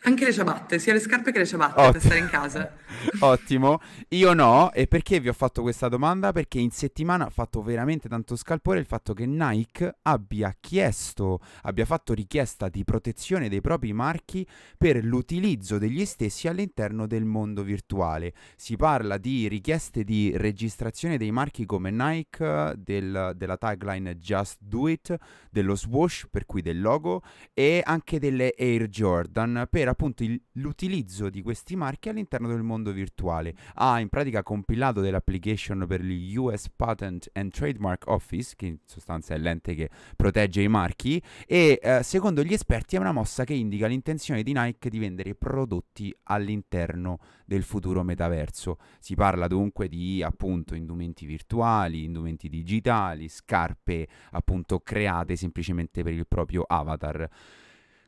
Anche 0.03 0.25
le 0.25 0.33
ciabatte, 0.33 0.79
sia 0.79 0.95
le 0.95 0.99
scarpe 0.99 1.31
che 1.31 1.41
le 1.41 1.47
ciabatte 1.47 1.79
Ottimo. 1.79 1.93
per 1.93 2.01
stare 2.01 2.19
in 2.21 2.29
casa. 2.29 2.73
Ottimo. 3.21 3.81
Io 4.09 4.33
no, 4.33 4.73
e 4.73 4.87
perché 4.87 5.21
vi 5.21 5.29
ho 5.29 5.35
fatto 5.35 5.61
questa 5.61 5.89
domanda? 5.89 6.33
Perché 6.33 6.59
in 6.59 6.71
settimana 6.71 7.27
ha 7.27 7.31
fatto 7.31 7.63
veramente 7.63 8.09
tanto 8.09 8.35
scalpore 8.35 8.79
il 8.79 8.87
fatto 8.87 9.13
che 9.13 9.27
Nike 9.27 9.99
abbia 10.03 10.57
chiesto, 10.59 11.41
abbia 11.63 11.85
fatto 11.85 12.15
richiesta 12.15 12.71
di 12.71 12.83
protezione 12.83 13.51
dei 13.51 13.61
propri 13.61 13.93
marchi 13.93 14.47
per 14.79 15.05
l'utilizzo 15.05 15.77
degli 15.77 16.07
stessi 16.07 16.49
all'interno 16.49 17.07
del 17.07 17.27
mondo 17.27 17.63
virtuale. 17.63 18.33
Si 18.57 18.77
parla 18.77 19.19
di 19.19 19.49
richieste 19.49 20.03
di 20.03 20.33
registrazione 20.35 21.19
dei 21.19 21.31
marchi 21.31 21.67
come 21.67 21.91
Nike, 21.91 22.73
del, 22.79 23.33
della 23.37 23.57
tagline 23.59 24.17
Just 24.17 24.61
Do 24.63 24.89
It, 24.89 25.15
dello 25.51 25.75
swoosh, 25.75 26.27
per 26.31 26.47
cui 26.47 26.63
del 26.63 26.81
logo, 26.81 27.23
e 27.53 27.83
anche 27.85 28.19
delle 28.19 28.55
Air 28.59 28.89
Jordan 28.89 29.67
per 29.69 29.89
appunto 29.91 30.23
il, 30.23 30.41
l'utilizzo 30.53 31.29
di 31.29 31.43
questi 31.43 31.77
marchi 31.77 32.09
all'interno 32.09 32.49
del 32.49 32.63
mondo 32.63 32.93
virtuale. 32.93 33.55
Ha 33.75 34.01
in 34.01 34.09
pratica 34.09 34.43
compilato 34.43 35.01
dell'application 35.01 35.85
per 35.87 36.01
il 36.01 36.39
US 36.39 36.69
Patent 36.75 37.31
and 37.33 37.51
Trademark 37.53 38.07
Office, 38.07 38.55
che 38.57 38.67
in 38.67 38.79
sostanza 38.85 39.35
è 39.35 39.39
l'ente 39.39 39.75
che 39.75 39.91
protegge 40.17 40.63
i 40.63 40.69
marchi, 40.69 41.23
e 41.47 41.79
eh, 41.83 42.03
secondo 42.03 42.43
gli 42.43 42.53
esperti 42.53 42.97
è 42.97 42.99
una 42.99 43.13
mossa 43.13 43.45
che 43.45 43.55
indica 43.55 43.87
l'intenzione 43.87 44.43
di 44.43 44.53
Nike 44.53 44.91
di 44.91 44.99
vendere 44.99 45.35
prodotti 45.35 46.15
all'interno 46.25 47.19
del 47.45 47.63
futuro 47.63 48.03
metaverso. 48.03 48.79
Si 49.01 49.15
parla 49.15 49.49
dunque 49.49 49.89
di 49.89 50.23
appunto 50.23 50.75
indumenti 50.75 51.27
virtuali, 51.27 52.05
indumenti 52.05 52.49
digitali, 52.49 53.29
scarpe 53.29 54.07
appunto 54.31 54.81
create 54.81 55.37
semplicemente 55.37 56.03
per 56.03 56.13
il 56.13 56.27
proprio 56.27 56.65
avatar. 56.67 57.29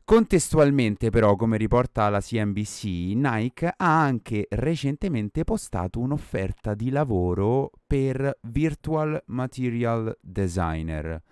Contestualmente 0.05 1.11
però, 1.11 1.37
come 1.37 1.57
riporta 1.57 2.09
la 2.09 2.21
CNBC, 2.21 2.85
Nike 3.15 3.73
ha 3.77 4.03
anche 4.03 4.47
recentemente 4.51 5.45
postato 5.45 6.01
un'offerta 6.01 6.75
di 6.75 6.91
lavoro 6.91 7.71
per 7.87 8.39
Virtual 8.43 9.23
Material 9.27 10.15
Designer. 10.21 11.23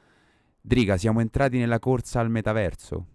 Driga, 0.60 0.96
siamo 0.96 1.20
entrati 1.20 1.58
nella 1.58 1.78
corsa 1.78 2.20
al 2.20 2.30
metaverso? 2.30 3.06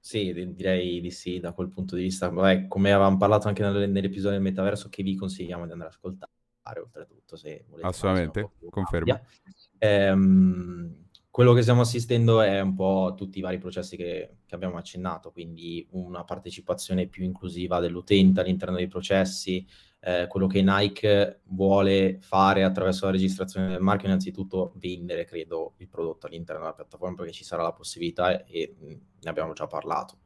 Sì, 0.00 0.32
direi 0.52 1.00
di 1.00 1.10
sì, 1.12 1.38
da 1.38 1.52
quel 1.52 1.68
punto 1.68 1.94
di 1.94 2.02
vista. 2.02 2.28
Vabbè, 2.28 2.66
come 2.66 2.92
avevamo 2.92 3.16
parlato 3.18 3.46
anche 3.46 3.62
nell'episodio 3.62 4.30
del 4.30 4.40
metaverso, 4.40 4.88
che 4.88 5.04
vi 5.04 5.14
consigliamo 5.14 5.64
di 5.64 5.70
andare 5.70 5.90
ad 5.90 5.96
ascoltare, 5.96 6.80
oltretutto, 6.80 7.36
se 7.36 7.64
volete. 7.68 7.88
Assolutamente, 7.88 8.50
confermo. 8.68 9.20
Ehm, 9.78 11.06
quello 11.32 11.54
che 11.54 11.62
stiamo 11.62 11.80
assistendo 11.80 12.42
è 12.42 12.60
un 12.60 12.74
po' 12.74 13.14
tutti 13.16 13.38
i 13.38 13.40
vari 13.40 13.56
processi 13.56 13.96
che, 13.96 14.36
che, 14.44 14.54
abbiamo 14.54 14.76
accennato, 14.76 15.32
quindi 15.32 15.86
una 15.92 16.24
partecipazione 16.24 17.06
più 17.06 17.24
inclusiva 17.24 17.80
dell'utente 17.80 18.40
all'interno 18.42 18.76
dei 18.76 18.86
processi, 18.86 19.66
eh, 20.00 20.26
quello 20.28 20.46
che 20.46 20.60
Nike 20.60 21.40
vuole 21.44 22.18
fare 22.20 22.64
attraverso 22.64 23.06
la 23.06 23.12
registrazione 23.12 23.68
del 23.68 23.80
marchio, 23.80 24.08
innanzitutto 24.08 24.74
vendere, 24.76 25.24
credo, 25.24 25.72
il 25.78 25.88
prodotto 25.88 26.26
all'interno 26.26 26.60
della 26.60 26.74
piattaforma 26.74 27.14
perché 27.14 27.32
ci 27.32 27.44
sarà 27.44 27.62
la 27.62 27.72
possibilità 27.72 28.44
e 28.44 28.76
ne 28.78 29.30
abbiamo 29.30 29.54
già 29.54 29.66
parlato. 29.66 30.18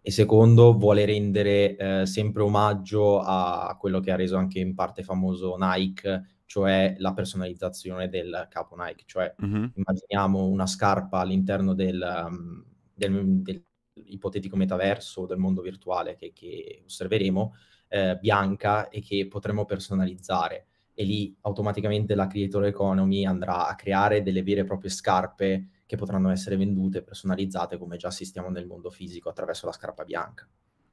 E 0.00 0.12
secondo, 0.12 0.78
vuole 0.78 1.04
rendere 1.04 1.74
eh, 1.74 2.06
sempre 2.06 2.42
omaggio 2.42 3.18
a 3.18 3.76
quello 3.80 3.98
che 3.98 4.12
ha 4.12 4.16
reso 4.16 4.36
anche 4.36 4.60
in 4.60 4.76
parte 4.76 5.02
famoso 5.02 5.56
Nike, 5.58 6.35
cioè 6.46 6.94
la 6.98 7.12
personalizzazione 7.12 8.08
del 8.08 8.46
capo 8.48 8.74
Nike, 8.78 9.04
cioè 9.06 9.34
uh-huh. 9.36 9.70
immaginiamo 9.74 10.46
una 10.46 10.66
scarpa 10.66 11.18
all'interno 11.18 11.74
del, 11.74 12.24
um, 12.28 12.64
del, 12.94 13.42
del, 13.42 13.64
ipotetico 13.94 14.56
metaverso 14.56 15.26
del 15.26 15.38
mondo 15.38 15.60
virtuale 15.60 16.16
che, 16.16 16.32
che 16.32 16.82
osserveremo, 16.84 17.54
eh, 17.88 18.16
bianca 18.20 18.88
e 18.88 19.00
che 19.00 19.26
potremo 19.26 19.64
personalizzare 19.64 20.66
e 20.98 21.04
lì 21.04 21.36
automaticamente 21.42 22.14
la 22.14 22.26
creator 22.26 22.64
economy 22.64 23.26
andrà 23.26 23.68
a 23.68 23.74
creare 23.74 24.22
delle 24.22 24.42
vere 24.42 24.62
e 24.62 24.64
proprie 24.64 24.90
scarpe 24.90 25.68
che 25.84 25.96
potranno 25.96 26.30
essere 26.30 26.56
vendute, 26.56 27.02
personalizzate 27.02 27.76
come 27.76 27.96
già 27.96 28.08
assistiamo 28.08 28.48
nel 28.48 28.66
mondo 28.66 28.90
fisico 28.90 29.28
attraverso 29.28 29.66
la 29.66 29.72
scarpa 29.72 30.04
bianca. 30.04 30.48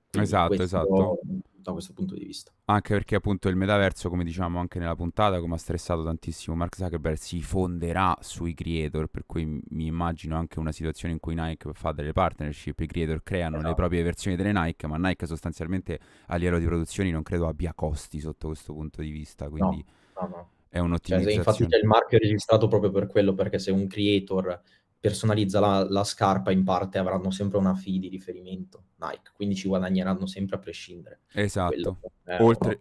Quindi 0.09 0.27
esatto, 0.27 0.61
esatto. 0.61 1.19
Da 1.63 1.71
questo 1.71 1.93
punto 1.93 2.15
di 2.15 2.25
vista. 2.25 2.51
Anche 2.65 2.93
perché 2.93 3.15
appunto 3.15 3.49
il 3.49 3.55
metaverso, 3.55 4.09
come 4.09 4.23
diciamo 4.23 4.59
anche 4.59 4.79
nella 4.79 4.95
puntata, 4.95 5.39
come 5.39 5.55
ha 5.55 5.57
stressato 5.57 6.03
tantissimo 6.03 6.55
Mark 6.55 6.75
Zuckerberg, 6.75 7.17
si 7.17 7.41
fonderà 7.41 8.15
sui 8.21 8.53
creator, 8.53 9.07
per 9.07 9.23
cui 9.25 9.45
mi 9.45 9.85
immagino 9.85 10.37
anche 10.37 10.59
una 10.59 10.71
situazione 10.71 11.13
in 11.13 11.19
cui 11.19 11.35
Nike 11.35 11.71
fa 11.73 11.91
delle 11.91 12.11
partnership, 12.11 12.79
i 12.79 12.87
creator 12.87 13.23
creano 13.23 13.55
esatto. 13.55 13.69
le 13.69 13.75
proprie 13.75 14.03
versioni 14.03 14.35
delle 14.35 14.51
Nike, 14.51 14.87
ma 14.87 14.97
Nike 14.97 15.25
sostanzialmente 15.25 15.99
a 16.27 16.35
livello 16.35 16.59
di 16.59 16.65
produzioni 16.65 17.11
non 17.11 17.23
credo 17.23 17.47
abbia 17.47 17.73
costi 17.73 18.19
sotto 18.19 18.47
questo 18.47 18.73
punto 18.73 19.01
di 19.01 19.09
vista, 19.09 19.49
quindi 19.49 19.83
no, 20.15 20.21
no, 20.21 20.27
no. 20.27 20.49
è 20.69 20.79
un'ottimizzazione. 20.79 21.43
Cioè, 21.43 21.49
infatti 21.49 21.65
c'è 21.67 21.77
il 21.77 21.87
marchio 21.87 22.17
registrato 22.17 22.67
proprio 22.67 22.91
per 22.91 23.07
quello, 23.07 23.33
perché 23.33 23.59
se 23.59 23.71
un 23.71 23.87
creator 23.87 24.61
personalizza 25.03 25.59
la, 25.59 25.85
la, 25.89 26.05
scarpa, 26.05 26.49
in 26.51 26.63
parte 26.63 26.97
avranno 26.97 27.29
sempre 27.29 27.57
una 27.57 27.75
fee 27.75 27.99
di 27.99 28.07
riferimento 28.07 28.91
Nike, 29.01 29.31
quindi 29.35 29.53
ci 29.53 29.67
guadagneranno 29.67 30.25
sempre 30.25 30.55
a 30.55 30.59
prescindere. 30.59 31.19
Esatto. 31.33 31.99
Oltre... 32.39 32.79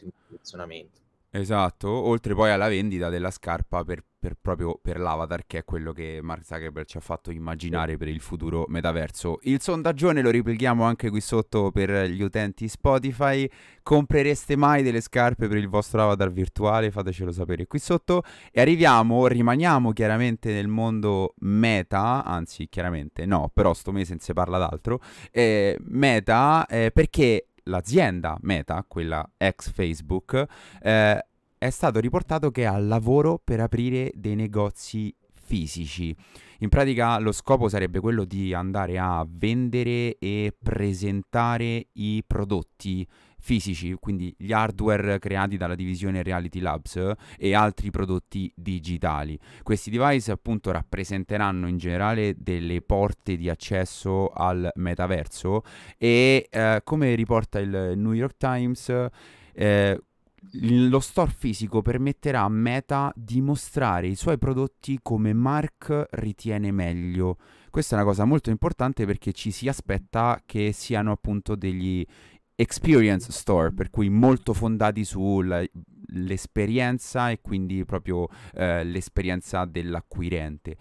Esatto, 1.34 1.88
oltre 1.88 2.34
poi 2.34 2.50
alla 2.50 2.68
vendita 2.68 3.08
della 3.08 3.30
scarpa 3.30 3.84
per 3.84 4.04
per, 4.22 4.36
proprio 4.40 4.78
per 4.80 5.00
l'avatar 5.00 5.46
che 5.48 5.58
è 5.58 5.64
quello 5.64 5.90
che 5.90 6.20
Mark 6.22 6.44
Zuckerberg 6.44 6.86
ci 6.86 6.96
ha 6.96 7.00
fatto 7.00 7.32
immaginare 7.32 7.96
per 7.96 8.06
il 8.06 8.20
futuro 8.20 8.66
metaverso. 8.68 9.40
Il 9.42 9.60
sondaggione 9.60 10.22
lo 10.22 10.30
riplichiamo 10.30 10.84
anche 10.84 11.10
qui 11.10 11.20
sotto 11.20 11.72
per 11.72 12.08
gli 12.08 12.22
utenti 12.22 12.68
Spotify. 12.68 13.50
Comprereste 13.82 14.54
mai 14.54 14.84
delle 14.84 15.00
scarpe 15.00 15.48
per 15.48 15.56
il 15.56 15.68
vostro 15.68 16.02
avatar 16.02 16.30
virtuale? 16.30 16.92
Fatecelo 16.92 17.32
sapere 17.32 17.66
qui 17.66 17.80
sotto. 17.80 18.22
E 18.52 18.60
arriviamo, 18.60 19.26
rimaniamo 19.26 19.90
chiaramente 19.90 20.52
nel 20.52 20.68
mondo 20.68 21.34
meta, 21.40 22.22
anzi 22.24 22.68
chiaramente 22.68 23.26
no, 23.26 23.50
però 23.52 23.74
sto 23.74 23.90
mese 23.90 24.10
non 24.10 24.20
si 24.20 24.32
parla 24.32 24.58
d'altro. 24.58 25.00
Eh, 25.32 25.76
meta 25.80 26.64
eh, 26.66 26.92
perché 26.94 27.48
l'azienda 27.64 28.36
Meta, 28.42 28.84
quella 28.86 29.28
ex 29.36 29.70
Facebook, 29.70 30.44
eh, 30.80 31.26
è 31.58 31.70
stato 31.70 32.00
riportato 32.00 32.50
che 32.50 32.66
ha 32.66 32.78
lavoro 32.78 33.40
per 33.42 33.60
aprire 33.60 34.10
dei 34.14 34.34
negozi 34.34 35.14
fisici. 35.32 36.14
In 36.58 36.68
pratica 36.68 37.18
lo 37.18 37.32
scopo 37.32 37.68
sarebbe 37.68 38.00
quello 38.00 38.24
di 38.24 38.54
andare 38.54 38.98
a 38.98 39.26
vendere 39.28 40.16
e 40.18 40.54
presentare 40.60 41.88
i 41.92 42.22
prodotti 42.26 43.06
fisici, 43.42 43.94
quindi 43.98 44.34
gli 44.38 44.52
hardware 44.52 45.18
creati 45.18 45.56
dalla 45.56 45.74
divisione 45.74 46.22
Reality 46.22 46.60
Labs 46.60 47.12
e 47.36 47.54
altri 47.54 47.90
prodotti 47.90 48.50
digitali. 48.54 49.38
Questi 49.62 49.90
device 49.90 50.30
appunto 50.30 50.70
rappresenteranno 50.70 51.66
in 51.66 51.76
generale 51.76 52.36
delle 52.38 52.80
porte 52.80 53.36
di 53.36 53.50
accesso 53.50 54.28
al 54.28 54.70
metaverso 54.76 55.64
e 55.98 56.46
eh, 56.48 56.80
come 56.84 57.14
riporta 57.14 57.58
il 57.58 57.94
New 57.96 58.12
York 58.12 58.36
Times 58.36 59.08
eh, 59.54 60.00
lo 60.60 61.00
store 61.00 61.32
fisico 61.36 61.82
permetterà 61.82 62.42
a 62.42 62.48
Meta 62.48 63.12
di 63.14 63.40
mostrare 63.40 64.08
i 64.08 64.16
suoi 64.16 64.38
prodotti 64.38 64.98
come 65.02 65.32
Mark 65.32 66.08
ritiene 66.10 66.70
meglio. 66.72 67.38
Questa 67.70 67.94
è 67.94 67.98
una 67.98 68.06
cosa 68.06 68.24
molto 68.24 68.50
importante 68.50 69.06
perché 69.06 69.32
ci 69.32 69.50
si 69.50 69.66
aspetta 69.66 70.42
che 70.44 70.72
siano 70.72 71.12
appunto 71.12 71.54
degli 71.54 72.04
experience 72.54 73.32
store, 73.32 73.72
per 73.72 73.90
cui 73.90 74.08
molto 74.08 74.52
fondati 74.52 75.04
sull'esperienza 75.04 77.30
e 77.30 77.40
quindi 77.40 77.84
proprio 77.84 78.28
eh, 78.54 78.84
l'esperienza 78.84 79.64
dell'acquirente. 79.64 80.76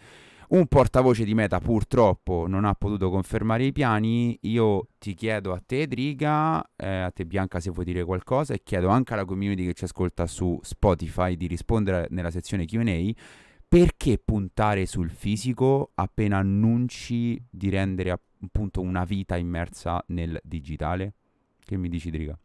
Un 0.52 0.68
portavoce 0.68 1.24
di 1.24 1.34
Meta 1.34 1.62
purtroppo 1.62 2.46
non 2.46 2.66
ha 2.66 2.74
potuto 2.74 3.10
confermare 3.10 3.64
i 3.64 3.72
piani. 3.72 4.38
Io 4.42 4.88
ti 4.98 5.14
chiedo 5.14 5.54
a 5.54 5.64
te, 5.66 5.88
Driga, 5.88 6.62
eh, 6.76 7.04
a 7.04 7.10
te 7.10 7.26
Bianca 7.26 7.62
se 7.62 7.70
vuoi 7.70 7.86
dire 7.86 8.04
qualcosa 8.04 8.54
e 8.54 8.62
chiedo 8.62 8.90
anche 8.90 9.14
alla 9.14 9.24
community 9.24 9.66
che 9.66 9.74
ci 9.74 9.86
ascolta 9.86 10.28
su 10.28 10.60
Spotify 10.62 11.38
di 11.38 11.48
rispondere 11.48 12.08
nella 12.10 12.32
sezione 12.32 12.66
QA. 12.66 13.14
Perché 13.66 14.18
puntare 14.18 14.86
sul 14.86 15.10
fisico 15.10 15.92
appena 15.94 16.40
annunci 16.40 17.42
di 17.50 17.70
rendere 17.70 18.12
appunto 18.12 18.82
una 18.82 19.06
vita 19.06 19.38
immersa 19.38 20.04
nel 20.08 20.38
digitale? 20.44 21.14
Che 21.66 21.78
mi 21.78 21.90
dici, 21.90 22.12
Driga? 22.12 22.38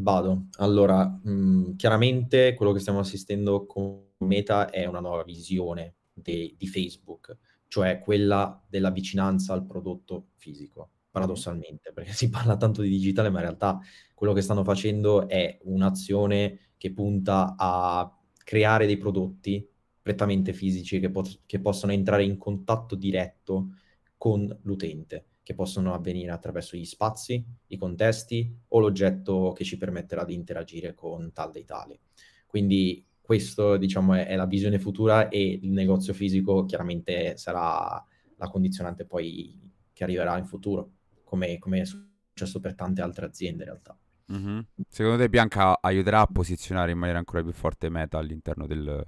Vado. 0.00 0.46
Allora, 0.58 1.04
mh, 1.06 1.74
chiaramente 1.76 2.54
quello 2.54 2.72
che 2.72 2.78
stiamo 2.78 3.00
assistendo 3.00 3.66
con 3.66 4.06
Meta 4.18 4.70
è 4.70 4.84
una 4.86 5.00
nuova 5.00 5.24
visione 5.24 5.96
de- 6.12 6.54
di 6.56 6.66
Facebook, 6.68 7.36
cioè 7.66 7.98
quella 7.98 8.64
della 8.68 8.90
vicinanza 8.90 9.52
al 9.54 9.66
prodotto 9.66 10.28
fisico, 10.36 10.90
paradossalmente, 11.10 11.92
perché 11.92 12.12
si 12.12 12.30
parla 12.30 12.56
tanto 12.56 12.82
di 12.82 12.88
digitale, 12.90 13.28
ma 13.28 13.38
in 13.38 13.44
realtà 13.46 13.80
quello 14.14 14.32
che 14.32 14.40
stanno 14.40 14.62
facendo 14.64 15.28
è 15.28 15.58
un'azione 15.64 16.72
che 16.76 16.92
punta 16.92 17.56
a 17.58 18.12
creare 18.44 18.86
dei 18.86 18.96
prodotti 18.98 19.68
prettamente 20.00 20.52
fisici 20.52 21.00
che, 21.00 21.10
pot- 21.10 21.40
che 21.44 21.60
possono 21.60 21.92
entrare 21.92 22.22
in 22.24 22.38
contatto 22.38 22.94
diretto 22.94 23.70
con 24.16 24.56
l'utente, 24.62 25.27
che 25.48 25.54
possono 25.54 25.94
avvenire 25.94 26.30
attraverso 26.30 26.76
gli 26.76 26.84
spazi, 26.84 27.42
i 27.68 27.78
contesti 27.78 28.54
o 28.68 28.80
l'oggetto 28.80 29.52
che 29.56 29.64
ci 29.64 29.78
permetterà 29.78 30.22
di 30.22 30.34
interagire 30.34 30.92
con 30.92 31.32
tal 31.32 31.52
dei 31.52 31.64
tali. 31.64 31.98
Quindi 32.46 33.02
questo 33.18 33.78
diciamo 33.78 34.12
è, 34.12 34.26
è, 34.26 34.36
la 34.36 34.44
visione 34.44 34.78
futura 34.78 35.30
e 35.30 35.58
il 35.62 35.70
negozio 35.70 36.12
fisico 36.12 36.66
chiaramente 36.66 37.38
sarà 37.38 38.04
la 38.36 38.48
condizionante 38.50 39.06
poi 39.06 39.58
che 39.94 40.04
arriverà 40.04 40.36
in 40.36 40.44
futuro, 40.44 40.90
come, 41.24 41.58
come 41.58 41.80
è 41.80 41.84
successo 41.86 42.60
per 42.60 42.74
tante 42.74 43.00
altre 43.00 43.24
aziende 43.24 43.62
in 43.62 43.70
realtà. 43.70 43.98
Mm-hmm. 44.30 44.58
Secondo 44.86 45.16
te 45.16 45.30
Bianca 45.30 45.80
aiuterà 45.80 46.20
a 46.20 46.26
posizionare 46.26 46.90
in 46.90 46.98
maniera 46.98 47.20
ancora 47.20 47.42
più 47.42 47.52
forte 47.52 47.88
Meta 47.88 48.18
all'interno 48.18 48.66
del 48.66 49.02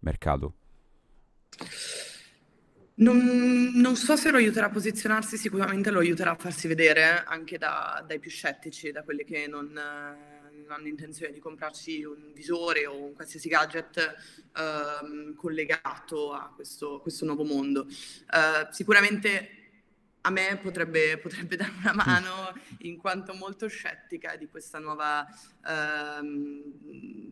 mercato? 0.00 0.54
Non, 3.00 3.70
non, 3.74 3.94
so 3.94 4.16
se 4.16 4.30
lo 4.30 4.38
aiuterà 4.38 4.66
a 4.66 4.70
posizionarsi, 4.70 5.36
sicuramente 5.36 5.90
lo 5.90 6.00
aiuterà 6.00 6.32
a 6.32 6.36
farsi 6.36 6.66
vedere 6.66 7.22
anche 7.24 7.56
da, 7.56 8.04
dai 8.04 8.18
più 8.18 8.30
scettici, 8.30 8.90
da 8.90 9.04
quelli 9.04 9.24
che 9.24 9.46
non, 9.46 9.70
non 9.72 10.66
hanno 10.66 10.88
intenzione 10.88 11.32
di 11.32 11.38
comprarsi 11.38 12.02
un 12.02 12.32
visore 12.34 12.86
o 12.86 13.04
un 13.04 13.14
qualsiasi 13.14 13.48
gadget 13.48 14.14
ehm, 14.56 15.34
collegato 15.36 16.32
a 16.32 16.52
questo, 16.52 16.98
questo 17.00 17.24
nuovo 17.24 17.44
mondo. 17.44 17.86
Eh, 17.86 18.66
sicuramente 18.70 19.57
a 20.28 20.30
me 20.30 20.58
potrebbe, 20.60 21.18
potrebbe, 21.22 21.56
dare 21.56 21.72
una 21.80 21.92
mano 21.92 22.52
in 22.80 22.96
quanto 22.96 23.34
molto 23.34 23.66
scettica 23.66 24.36
di, 24.36 24.48
nuova, 24.80 25.26
ehm, 25.66 26.62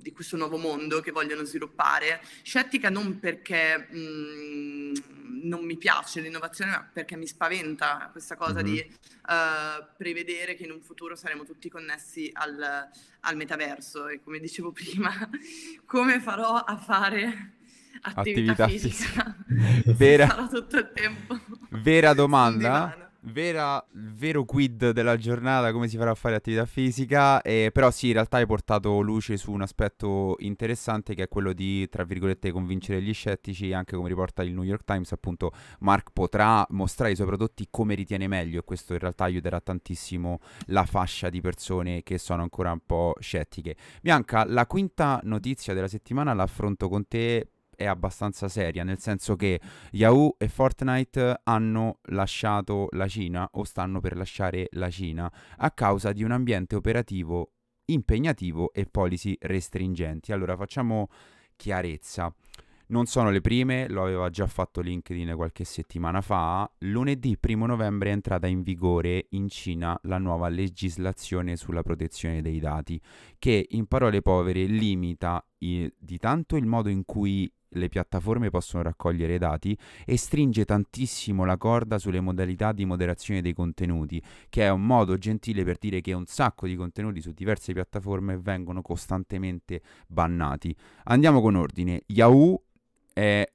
di 0.01 0.13
questo 0.13 0.37
nuovo 0.37 0.57
mondo 0.57 1.01
che 1.01 1.13
vogliono 1.13 1.45
sviluppare. 1.45 2.21
Scettica 2.43 2.91
non 2.91 3.19
perché 3.21 3.87
mh, 3.91 3.99
mm, 3.99 4.95
non 5.43 5.65
mi 5.65 5.77
piace 5.77 6.21
l'innovazione, 6.21 6.71
ma 6.73 6.89
perché 6.91 7.17
mi 7.17 7.27
spaventa 7.27 8.09
questa 8.11 8.37
cosa 8.37 8.63
mm-hmm. 8.63 8.73
di 8.73 8.97
uh, 9.29 9.87
prevedere 9.97 10.55
che 10.55 10.65
in 10.65 10.73
un 10.73 10.81
futuro 10.81 11.15
saremo 11.15 11.45
tutti 11.45 11.69
connessi 11.69 12.31
al, 12.33 12.89
al 13.21 13.37
metaverso. 13.37 14.09
E 14.09 14.23
come 14.23 14.39
dicevo 14.39 14.73
prima, 14.73 15.13
come 15.85 16.21
farò 16.21 16.55
a 16.55 16.77
fare 16.77 17.56
attività, 18.03 18.65
attività 18.65 18.69
fisica. 18.69 19.37
Vera, 19.97 20.27
Sarà 20.29 20.49
tutto 20.49 20.77
il 20.79 20.91
tempo. 20.93 21.39
Vera 21.71 22.13
domanda. 22.15 23.07
Vera, 23.29 23.85
vero 23.91 24.45
quid 24.45 24.91
della 24.91 25.17
giornata, 25.17 25.73
come 25.73 25.89
si 25.89 25.97
farà 25.97 26.13
a 26.13 26.15
fare 26.15 26.37
attività 26.37 26.65
fisica, 26.65 27.43
eh, 27.43 27.71
però 27.73 27.91
sì, 27.91 28.07
in 28.07 28.13
realtà 28.13 28.37
hai 28.37 28.47
portato 28.47 29.01
luce 29.01 29.37
su 29.37 29.51
un 29.51 29.63
aspetto 29.63 30.37
interessante 30.39 31.13
che 31.17 31.25
è 31.25 31.29
quello 31.29 31.53
di, 31.53 31.89
tra 31.89 32.05
virgolette, 32.05 32.53
convincere 32.53 33.03
gli 33.03 33.13
scettici, 33.13 33.73
anche 33.73 33.97
come 33.97 34.09
riporta 34.09 34.45
il 34.45 34.53
New 34.53 34.63
York 34.63 34.85
Times, 34.85 35.11
appunto 35.11 35.51
Mark 35.81 36.11
potrà 36.13 36.65
mostrare 36.71 37.11
i 37.11 37.17
suoi 37.17 37.27
prodotti 37.27 37.67
come 37.69 37.97
ritiene 37.97 38.29
meglio 38.29 38.61
e 38.61 38.63
questo 38.63 38.93
in 38.93 39.01
realtà 39.01 39.25
aiuterà 39.25 39.61
tantissimo 39.61 40.39
la 40.67 40.85
fascia 40.85 41.29
di 41.29 41.41
persone 41.41 42.05
che 42.05 42.19
sono 42.19 42.43
ancora 42.43 42.71
un 42.71 42.81
po' 42.87 43.17
scettiche. 43.19 43.75
Bianca, 44.03 44.45
la 44.47 44.67
quinta 44.67 45.19
notizia 45.25 45.75
della 45.75 45.89
settimana 45.89 46.33
l'affronto 46.33 46.89
con 46.89 47.09
te 47.09 47.49
è 47.77 47.85
abbastanza 47.87 48.49
seria, 48.49 48.83
nel 48.83 48.99
senso 48.99 49.37
che 49.37 49.61
Yahoo 49.93 50.35
e 50.39 50.49
Fortnite 50.49 51.41
hanno 51.45 52.01
lasciato 52.07 52.89
la 52.91 53.07
Cina 53.07 53.49
o 53.53 53.65
stanno 53.65 54.01
per 54.01 54.17
lasciare 54.17 54.67
la 54.73 54.91
Cina 54.91 55.31
a 55.59 55.71
causa 55.71 56.13
di 56.13 56.25
un 56.25 56.33
ambiente 56.33 56.75
operativo 56.75 57.53
impegnativo 57.87 58.73
e 58.73 58.87
policy 58.87 59.37
restringenti. 59.41 60.33
Allora 60.33 60.57
facciamo 60.57 61.09
chiarezza. 61.57 62.35
Non 62.89 63.07
sono 63.07 63.31
le 63.31 63.41
prime, 63.41 63.89
lo 63.89 64.05
aveva 64.05 64.31
già 64.31 64.47
fatto 64.47 64.81
LinkedIn 64.81 65.35
qualche 65.35 65.65
settimana 65.65 66.21
fa. 66.21 66.71
Lunedì 66.81 67.37
1 67.41 67.67
novembre 67.67 68.11
è 68.11 68.13
entrata 68.13 68.47
in 68.47 68.63
vigore 68.63 69.27
in 69.31 69.49
Cina 69.49 69.99
la 70.03 70.19
nuova 70.19 70.49
legislazione 70.49 71.57
sulla 71.57 71.83
protezione 71.83 72.43
dei 72.43 72.61
dati, 72.61 73.01
che 73.41 73.67
in 73.71 73.87
parole 73.87 74.23
povere 74.23 74.67
limita 74.67 75.45
i, 75.59 75.93
di 75.99 76.19
tanto 76.19 76.55
il 76.57 76.67
modo 76.67 76.89
in 76.89 77.05
cui 77.05 77.53
le 77.77 77.89
piattaforme 77.89 78.51
possono 78.51 78.83
raccogliere 78.83 79.39
dati 79.39 79.77
e 80.05 80.17
stringe 80.17 80.65
tantissimo 80.65 81.45
la 81.45 81.57
corda 81.57 81.99
sulle 81.99 82.21
modalità 82.21 82.73
di 82.73 82.85
moderazione 82.85 83.43
dei 83.43 83.53
contenuti, 83.53 84.23
che 84.49 84.63
è 84.63 84.71
un 84.71 84.85
modo 84.85 85.17
gentile 85.17 85.65
per 85.65 85.79
dire 85.79 86.01
che 86.01 86.13
un 86.13 86.27
sacco 86.27 86.67
di 86.67 86.77
contenuti 86.77 87.21
su 87.21 87.33
diverse 87.33 87.73
piattaforme 87.73 88.39
vengono 88.39 88.83
costantemente 88.83 89.83
bannati. 90.07 90.75
Andiamo 91.05 91.41
con 91.41 91.55
ordine. 91.55 92.03
Yahoo 92.07 92.63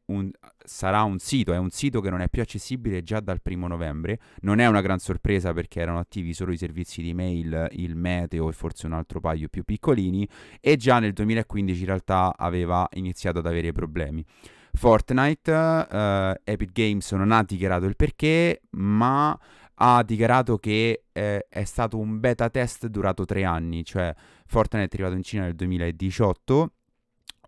un, 0.05 0.31
sarà 0.63 1.03
un 1.03 1.19
sito, 1.19 1.53
è 1.53 1.57
un 1.57 1.69
sito 1.69 2.01
che 2.01 2.09
non 2.09 2.21
è 2.21 2.29
più 2.29 2.41
accessibile 2.41 3.03
già 3.03 3.19
dal 3.19 3.41
primo 3.41 3.67
novembre. 3.67 4.19
Non 4.41 4.59
è 4.59 4.67
una 4.67 4.81
gran 4.81 4.99
sorpresa 4.99 5.53
perché 5.53 5.79
erano 5.79 5.99
attivi 5.99 6.33
solo 6.33 6.51
i 6.51 6.57
servizi 6.57 7.01
di 7.01 7.13
mail, 7.13 7.67
il 7.71 7.95
meteo 7.95 8.49
e 8.49 8.53
forse 8.53 8.85
un 8.85 8.93
altro 8.93 9.19
paio 9.19 9.47
più 9.49 9.63
piccolini 9.63 10.27
e 10.59 10.77
già 10.77 10.99
nel 10.99 11.13
2015 11.13 11.79
in 11.79 11.85
realtà 11.85 12.33
aveva 12.35 12.87
iniziato 12.93 13.39
ad 13.39 13.45
avere 13.45 13.71
problemi. 13.71 14.25
Fortnite, 14.73 15.51
uh, 15.51 16.33
Epic 16.43 16.71
Games 16.71 17.11
non 17.11 17.31
ha 17.31 17.43
dichiarato 17.43 17.85
il 17.85 17.95
perché, 17.95 18.61
ma 18.71 19.37
ha 19.83 20.03
dichiarato 20.03 20.57
che 20.57 21.05
eh, 21.11 21.45
è 21.49 21.63
stato 21.63 21.97
un 21.97 22.19
beta 22.19 22.49
test 22.49 22.85
durato 22.87 23.25
tre 23.25 23.43
anni, 23.43 23.83
cioè 23.83 24.13
Fortnite 24.45 24.85
è 24.85 24.89
arrivato 24.93 25.15
in 25.15 25.23
Cina 25.23 25.43
nel 25.43 25.55
2018 25.55 26.73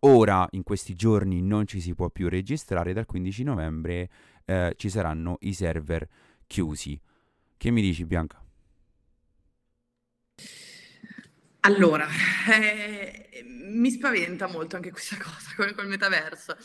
Ora, 0.05 0.45
in 0.51 0.63
questi 0.63 0.95
giorni, 0.95 1.41
non 1.41 1.65
ci 1.65 1.79
si 1.79 1.95
può 1.95 2.09
più 2.09 2.27
registrare, 2.27 2.91
dal 2.91 3.05
15 3.05 3.43
novembre 3.43 4.09
eh, 4.43 4.73
ci 4.75 4.89
saranno 4.89 5.37
i 5.41 5.53
server 5.53 6.05
chiusi. 6.45 6.99
Che 7.55 7.71
mi 7.71 7.81
dici, 7.81 8.03
Bianca? 8.03 8.43
Allora, 11.61 12.05
eh, 12.51 13.43
mi 13.45 13.89
spaventa 13.91 14.47
molto 14.47 14.75
anche 14.75 14.91
questa 14.91 15.15
cosa 15.23 15.53
come 15.55 15.73
col 15.73 15.87
metaverso. 15.87 16.57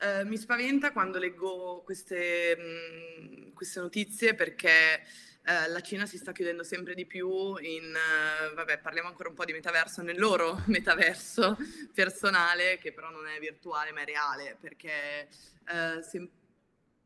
Eh, 0.00 0.24
mi 0.24 0.38
spaventa 0.38 0.92
quando 0.92 1.18
leggo 1.18 1.82
queste, 1.84 2.56
mh, 2.56 3.48
mm, 3.48 3.52
queste 3.52 3.80
notizie 3.80 4.34
perché 4.34 5.02
eh, 5.48 5.68
la 5.68 5.80
Cina 5.80 6.06
si 6.06 6.18
sta 6.18 6.32
chiudendo 6.32 6.64
sempre 6.64 6.92
di 6.92 7.06
più 7.06 7.54
in, 7.58 7.94
uh, 7.94 8.52
vabbè, 8.52 8.80
parliamo 8.80 9.06
ancora 9.06 9.28
un 9.28 9.36
po' 9.36 9.44
di 9.44 9.52
metaverso, 9.52 10.02
nel 10.02 10.18
loro 10.18 10.60
metaverso 10.66 11.56
personale, 11.94 12.78
che 12.78 12.92
però 12.92 13.10
non 13.10 13.28
è 13.28 13.38
virtuale 13.38 13.92
ma 13.92 14.00
è 14.00 14.04
reale, 14.04 14.56
perché 14.60 15.28
uh, 15.68 16.02
sem- 16.02 16.28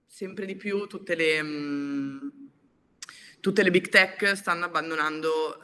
sempre 0.06 0.46
di 0.46 0.56
più 0.56 0.86
tutte 0.86 1.14
le, 1.14 1.42
mh, 1.42 1.48
mm, 1.48 2.28
tutte 3.40 3.62
le 3.62 3.70
big 3.70 3.90
tech 3.90 4.34
stanno 4.34 4.64
abbandonando 4.64 5.60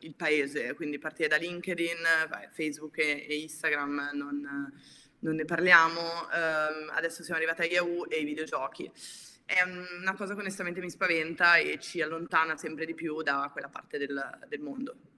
il 0.00 0.14
paese, 0.14 0.74
quindi 0.74 0.98
partire 0.98 1.28
da 1.28 1.36
LinkedIn, 1.36 1.96
Facebook 2.52 2.98
e, 2.98 3.24
e 3.26 3.38
Instagram 3.38 4.10
non, 4.12 4.70
non, 5.20 5.34
ne 5.34 5.44
parliamo, 5.46 6.00
uh, 6.00 6.90
adesso 6.90 7.22
siamo 7.22 7.40
arrivati 7.40 7.62
a 7.62 7.64
Yahoo 7.64 8.10
e 8.10 8.16
ai 8.16 8.24
videogiochi 8.24 8.92
è 9.52 9.62
una 10.00 10.14
cosa 10.14 10.34
che 10.34 10.40
onestamente 10.40 10.80
mi 10.80 10.90
spaventa 10.90 11.56
e 11.56 11.78
ci 11.78 12.00
allontana 12.00 12.56
sempre 12.56 12.86
di 12.86 12.94
più 12.94 13.22
da 13.22 13.50
quella 13.52 13.68
parte 13.68 13.98
del, 13.98 14.38
del 14.48 14.60
mondo. 14.60 15.11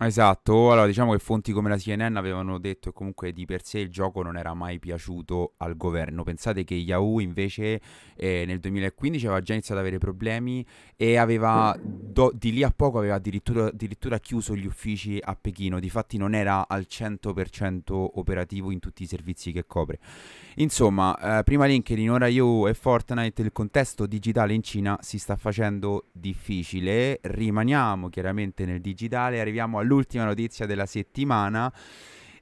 Esatto, 0.00 0.70
allora 0.70 0.86
diciamo 0.86 1.10
che 1.10 1.18
fonti 1.18 1.50
come 1.50 1.68
la 1.68 1.76
CNN 1.76 2.14
avevano 2.14 2.58
detto 2.58 2.90
che 2.90 2.96
comunque 2.96 3.32
di 3.32 3.44
per 3.46 3.64
sé 3.64 3.80
il 3.80 3.90
gioco 3.90 4.22
non 4.22 4.36
era 4.36 4.54
mai 4.54 4.78
piaciuto 4.78 5.54
al 5.56 5.76
governo. 5.76 6.22
Pensate 6.22 6.62
che 6.62 6.74
Yahoo 6.74 7.18
invece 7.18 7.80
eh, 8.14 8.44
nel 8.46 8.60
2015 8.60 9.26
aveva 9.26 9.40
già 9.40 9.54
iniziato 9.54 9.80
ad 9.80 9.86
avere 9.86 9.98
problemi 9.98 10.64
e 10.94 11.16
aveva 11.16 11.76
do, 11.82 12.30
di 12.32 12.52
lì 12.52 12.62
a 12.62 12.70
poco 12.70 12.98
aveva 12.98 13.16
addirittura, 13.16 13.66
addirittura, 13.66 14.20
chiuso 14.20 14.54
gli 14.54 14.66
uffici 14.66 15.18
a 15.20 15.34
Pechino, 15.34 15.80
difatti 15.80 16.16
non 16.16 16.32
era 16.32 16.68
al 16.68 16.86
100% 16.88 17.92
operativo 17.92 18.70
in 18.70 18.78
tutti 18.78 19.02
i 19.02 19.06
servizi 19.06 19.50
che 19.50 19.66
copre. 19.66 19.98
Insomma, 20.56 21.38
eh, 21.38 21.42
prima 21.42 21.66
LinkedIn, 21.66 22.08
ora 22.08 22.28
Yahoo 22.28 22.68
e 22.68 22.74
Fortnite, 22.74 23.42
il 23.42 23.50
contesto 23.52 24.06
digitale 24.06 24.54
in 24.54 24.62
Cina 24.62 24.96
si 25.00 25.18
sta 25.18 25.34
facendo 25.34 26.06
difficile. 26.12 27.18
Rimaniamo 27.20 28.08
chiaramente 28.08 28.64
nel 28.64 28.80
digitale, 28.80 29.40
arriviamo 29.40 29.78
all'ultima 29.88 30.24
notizia 30.24 30.66
della 30.66 30.86
settimana. 30.86 31.72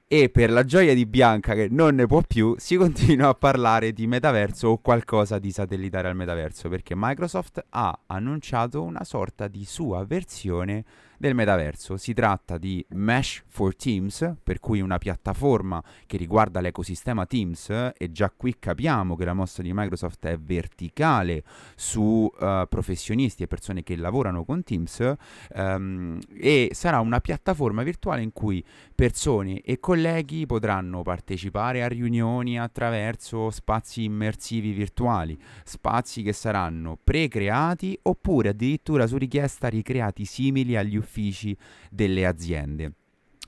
E 0.08 0.28
per 0.28 0.50
la 0.50 0.64
gioia 0.64 0.94
di 0.94 1.04
Bianca, 1.04 1.54
che 1.54 1.66
non 1.68 1.96
ne 1.96 2.06
può 2.06 2.22
più, 2.26 2.54
si 2.58 2.76
continua 2.78 3.28
a 3.28 3.34
parlare 3.34 3.92
di 3.92 4.06
metaverso 4.06 4.68
o 4.68 4.78
qualcosa 4.78 5.38
di 5.38 5.50
satellitare 5.50 6.08
al 6.08 6.14
metaverso, 6.16 6.68
perché 6.68 6.94
Microsoft 6.96 7.64
ha 7.70 8.02
annunciato 8.06 8.82
una 8.82 9.02
sorta 9.04 9.48
di 9.48 9.64
sua 9.64 10.04
versione 10.04 10.84
del 11.18 11.34
metaverso. 11.34 11.96
Si 11.96 12.12
tratta 12.12 12.58
di 12.58 12.84
Mesh 12.90 13.44
for 13.48 13.74
Teams, 13.74 14.34
per 14.42 14.60
cui 14.60 14.80
una 14.80 14.98
piattaforma 14.98 15.82
che 16.06 16.16
riguarda 16.16 16.60
l'ecosistema 16.60 17.26
Teams 17.26 17.70
e 17.96 18.10
già 18.10 18.30
qui 18.34 18.56
capiamo 18.58 19.16
che 19.16 19.24
la 19.24 19.32
mossa 19.32 19.62
di 19.62 19.72
Microsoft 19.72 20.26
è 20.26 20.38
verticale 20.38 21.42
su 21.74 22.00
uh, 22.00 22.66
professionisti 22.68 23.42
e 23.42 23.46
persone 23.46 23.82
che 23.82 23.96
lavorano 23.96 24.44
con 24.44 24.62
Teams 24.62 25.14
um, 25.54 26.18
e 26.38 26.70
sarà 26.72 27.00
una 27.00 27.20
piattaforma 27.20 27.82
virtuale 27.82 28.22
in 28.22 28.32
cui 28.32 28.64
persone 28.94 29.60
e 29.60 29.78
colleghi 29.78 30.46
potranno 30.46 31.02
partecipare 31.02 31.82
a 31.82 31.88
riunioni 31.88 32.58
attraverso 32.58 33.50
spazi 33.50 34.04
immersivi 34.04 34.72
virtuali, 34.72 35.38
spazi 35.64 36.22
che 36.22 36.32
saranno 36.32 36.98
pre-creati 37.02 37.98
oppure 38.02 38.50
addirittura 38.50 39.06
su 39.06 39.16
richiesta 39.16 39.68
ricreati 39.68 40.24
simili 40.24 40.76
agli 40.76 40.96
uffici 40.96 41.04
uffici 41.06 41.56
delle 41.90 42.26
aziende. 42.26 42.92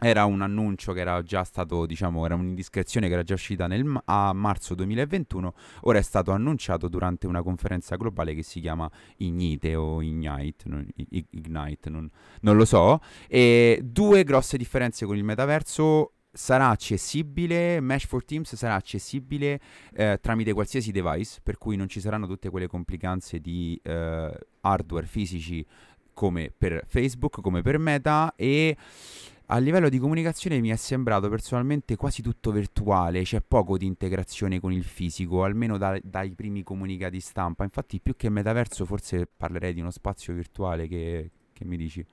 Era 0.00 0.24
un 0.26 0.42
annuncio 0.42 0.92
che 0.92 1.00
era 1.00 1.20
già 1.22 1.42
stato, 1.42 1.84
diciamo, 1.84 2.24
era 2.24 2.36
un'indiscrezione 2.36 3.08
che 3.08 3.14
era 3.14 3.24
già 3.24 3.34
uscita 3.34 3.66
nel, 3.66 4.00
a 4.04 4.32
marzo 4.32 4.76
2021, 4.76 5.54
ora 5.80 5.98
è 5.98 6.02
stato 6.02 6.30
annunciato 6.30 6.88
durante 6.88 7.26
una 7.26 7.42
conferenza 7.42 7.96
globale 7.96 8.32
che 8.32 8.44
si 8.44 8.60
chiama 8.60 8.88
Ignite 9.16 9.74
o 9.74 10.00
Ignite, 10.00 10.68
non, 10.68 10.86
Ignite, 11.30 11.90
non, 11.90 12.08
non 12.42 12.56
lo 12.56 12.64
so. 12.64 13.00
E 13.26 13.80
due 13.82 14.22
grosse 14.22 14.56
differenze 14.56 15.04
con 15.04 15.16
il 15.16 15.24
metaverso 15.24 16.12
sarà 16.30 16.68
accessibile, 16.68 17.80
Mesh 17.80 18.06
for 18.06 18.24
Teams 18.24 18.54
sarà 18.54 18.76
accessibile 18.76 19.60
eh, 19.94 20.18
tramite 20.22 20.52
qualsiasi 20.52 20.92
device, 20.92 21.40
per 21.42 21.58
cui 21.58 21.74
non 21.74 21.88
ci 21.88 21.98
saranno 21.98 22.28
tutte 22.28 22.50
quelle 22.50 22.68
complicanze 22.68 23.40
di 23.40 23.78
eh, 23.82 24.38
hardware 24.60 25.06
fisici 25.06 25.66
come 26.18 26.50
per 26.50 26.82
Facebook, 26.88 27.40
come 27.40 27.62
per 27.62 27.78
Meta 27.78 28.32
e 28.34 28.76
a 29.50 29.58
livello 29.58 29.88
di 29.88 30.00
comunicazione 30.00 30.58
mi 30.58 30.70
è 30.70 30.74
sembrato 30.74 31.28
personalmente 31.28 31.94
quasi 31.94 32.22
tutto 32.22 32.50
virtuale, 32.50 33.22
c'è 33.22 33.40
poco 33.40 33.78
di 33.78 33.86
integrazione 33.86 34.58
con 34.58 34.72
il 34.72 34.82
fisico, 34.82 35.44
almeno 35.44 35.78
da, 35.78 35.96
dai 36.02 36.32
primi 36.32 36.64
comunicati 36.64 37.20
stampa. 37.20 37.62
Infatti 37.62 38.00
più 38.00 38.16
che 38.16 38.28
metaverso 38.30 38.84
forse 38.84 39.28
parlerei 39.34 39.72
di 39.72 39.80
uno 39.80 39.92
spazio 39.92 40.34
virtuale 40.34 40.88
che, 40.88 41.30
che 41.52 41.64
mi 41.64 41.76
dici, 41.76 42.04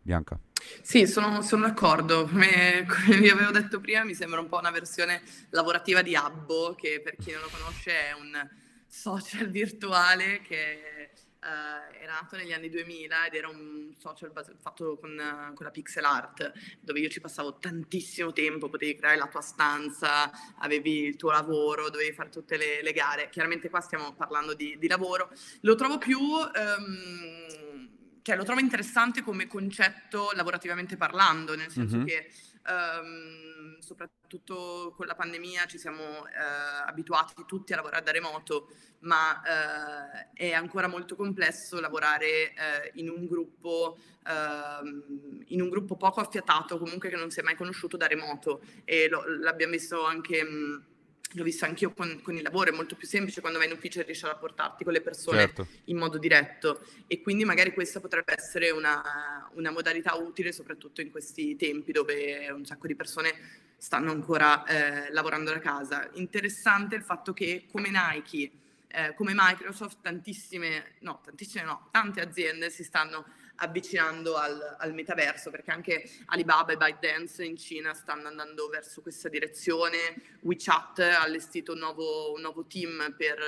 Bianca? 0.00 0.38
Sì, 0.80 1.08
sono, 1.08 1.42
sono 1.42 1.66
d'accordo. 1.66 2.28
Come, 2.28 2.86
come, 2.86 3.18
vi 3.18 3.28
avevo 3.28 3.50
detto 3.50 3.80
prima, 3.80 4.04
mi 4.04 4.14
sembra 4.14 4.38
un 4.38 4.48
po' 4.48 4.58
una 4.58 4.70
versione 4.70 5.20
lavorativa 5.50 6.00
di 6.00 6.14
Abbo, 6.14 6.76
che 6.76 7.00
per 7.02 7.16
chi 7.16 7.32
non 7.32 7.40
lo 7.40 7.48
conosce 7.50 7.90
è 7.90 8.12
un 8.12 8.48
social 8.86 9.50
virtuale 9.50 10.40
che 10.42 11.10
Uh, 11.42 11.92
era 12.00 12.12
nato 12.20 12.36
negli 12.36 12.52
anni 12.52 12.68
2000 12.68 13.26
ed 13.26 13.34
era 13.34 13.48
un 13.48 13.92
social 13.98 14.30
bas- 14.30 14.52
fatto 14.60 14.96
con, 14.96 15.20
con, 15.54 15.64
la 15.64 15.72
pixel 15.72 16.04
art 16.04 16.52
dove 16.80 17.00
io 17.00 17.08
ci 17.08 17.20
passavo 17.20 17.58
tantissimo 17.58 18.32
tempo, 18.32 18.68
potevi 18.68 18.94
creare 18.94 19.16
la 19.16 19.26
tua 19.26 19.40
stanza, 19.40 20.30
avevi 20.58 21.00
il 21.00 21.16
tuo 21.16 21.32
lavoro, 21.32 21.90
dovevi 21.90 22.12
fare 22.12 22.28
tutte 22.28 22.56
le, 22.56 22.80
le 22.80 22.92
gare. 22.92 23.28
Chiaramente 23.28 23.68
qua 23.70 23.80
stiamo 23.80 24.14
parlando 24.14 24.54
di, 24.54 24.78
di 24.78 24.86
lavoro. 24.86 25.30
Lo 25.62 25.74
trovo 25.74 25.98
più... 25.98 26.20
Um, 26.20 27.90
cioè, 28.22 28.36
lo 28.36 28.44
trovo 28.44 28.60
interessante 28.60 29.22
come 29.22 29.48
concetto 29.48 30.30
lavorativamente 30.34 30.96
parlando, 30.96 31.56
nel 31.56 31.72
senso 31.72 31.96
mm-hmm. 31.96 32.06
che 32.06 32.30
um, 32.66 33.78
soprattutto 33.80 34.92
con 34.96 35.06
la 35.06 35.14
pandemia 35.14 35.66
ci 35.66 35.78
siamo 35.78 36.02
uh, 36.02 36.86
abituati 36.86 37.34
tutti 37.46 37.72
a 37.72 37.76
lavorare 37.76 38.04
da 38.04 38.12
remoto, 38.12 38.68
ma 39.00 39.40
uh, 39.42 40.30
è 40.34 40.52
ancora 40.52 40.86
molto 40.86 41.16
complesso 41.16 41.80
lavorare 41.80 42.54
uh, 42.56 42.98
in, 42.98 43.08
un 43.10 43.26
gruppo, 43.26 43.98
ehm, 44.26 45.44
in 45.46 45.60
un 45.60 45.68
gruppo 45.68 45.96
poco 45.96 46.20
affiatato, 46.20 46.78
comunque 46.78 47.08
che 47.08 47.16
non 47.16 47.30
si 47.30 47.40
è 47.40 47.42
mai 47.42 47.56
conosciuto 47.56 47.96
da 47.96 48.06
remoto. 48.06 48.62
E 48.84 49.08
lo, 49.08 49.24
l'abbiamo 49.38 49.72
visto 49.72 50.04
anche... 50.04 50.44
Mh, 50.44 50.90
l'ho 51.34 51.44
visto 51.44 51.64
anch'io 51.64 51.92
con, 51.92 52.20
con, 52.22 52.36
il 52.36 52.42
lavoro, 52.42 52.70
è 52.70 52.74
molto 52.74 52.96
più 52.96 53.06
semplice 53.06 53.40
quando 53.40 53.58
vai 53.58 53.68
in 53.68 53.74
ufficio 53.74 54.00
e 54.00 54.02
riesci 54.02 54.24
a 54.24 54.28
rapportarti 54.28 54.84
con 54.84 54.92
le 54.92 55.00
persone 55.00 55.38
certo. 55.38 55.66
in 55.84 55.96
modo 55.96 56.18
diretto 56.18 56.84
e 57.06 57.20
quindi 57.20 57.44
magari 57.44 57.72
questa 57.72 58.00
potrebbe 58.00 58.34
essere 58.36 58.70
una, 58.70 59.48
una, 59.54 59.70
modalità 59.70 60.14
utile 60.14 60.52
soprattutto 60.52 61.00
in 61.00 61.10
questi 61.10 61.56
tempi 61.56 61.92
dove 61.92 62.50
un 62.50 62.64
sacco 62.64 62.86
di 62.86 62.94
persone 62.94 63.34
stanno 63.76 64.10
ancora 64.10 64.64
eh, 64.64 65.12
lavorando 65.12 65.50
da 65.50 65.58
casa. 65.58 66.08
Interessante 66.14 66.94
il 66.94 67.02
fatto 67.02 67.32
che 67.32 67.64
come 67.70 67.90
Nike, 67.90 68.50
eh, 68.88 69.14
come 69.14 69.32
Microsoft, 69.34 69.98
tantissime, 70.02 70.92
no, 71.00 71.20
tantissime 71.24 71.64
no, 71.64 71.88
tante 71.90 72.20
aziende 72.20 72.70
si 72.70 72.84
stanno 72.84 73.24
avvicinando 73.62 74.36
al, 74.36 74.76
al, 74.78 74.92
metaverso, 74.92 75.50
perché 75.50 75.70
anche 75.70 76.10
Alibaba 76.26 76.72
e 76.72 76.76
ByteDance 76.76 77.44
in 77.44 77.56
Cina 77.56 77.94
stanno 77.94 78.28
andando 78.28 78.68
verso 78.68 79.00
questa 79.00 79.28
direzione. 79.28 80.38
WeChat 80.40 80.98
ha 80.98 81.22
allestito 81.22 81.72
un 81.72 81.78
nuovo, 81.78 82.32
un 82.32 82.40
nuovo 82.40 82.66
team 82.66 83.14
per, 83.16 83.38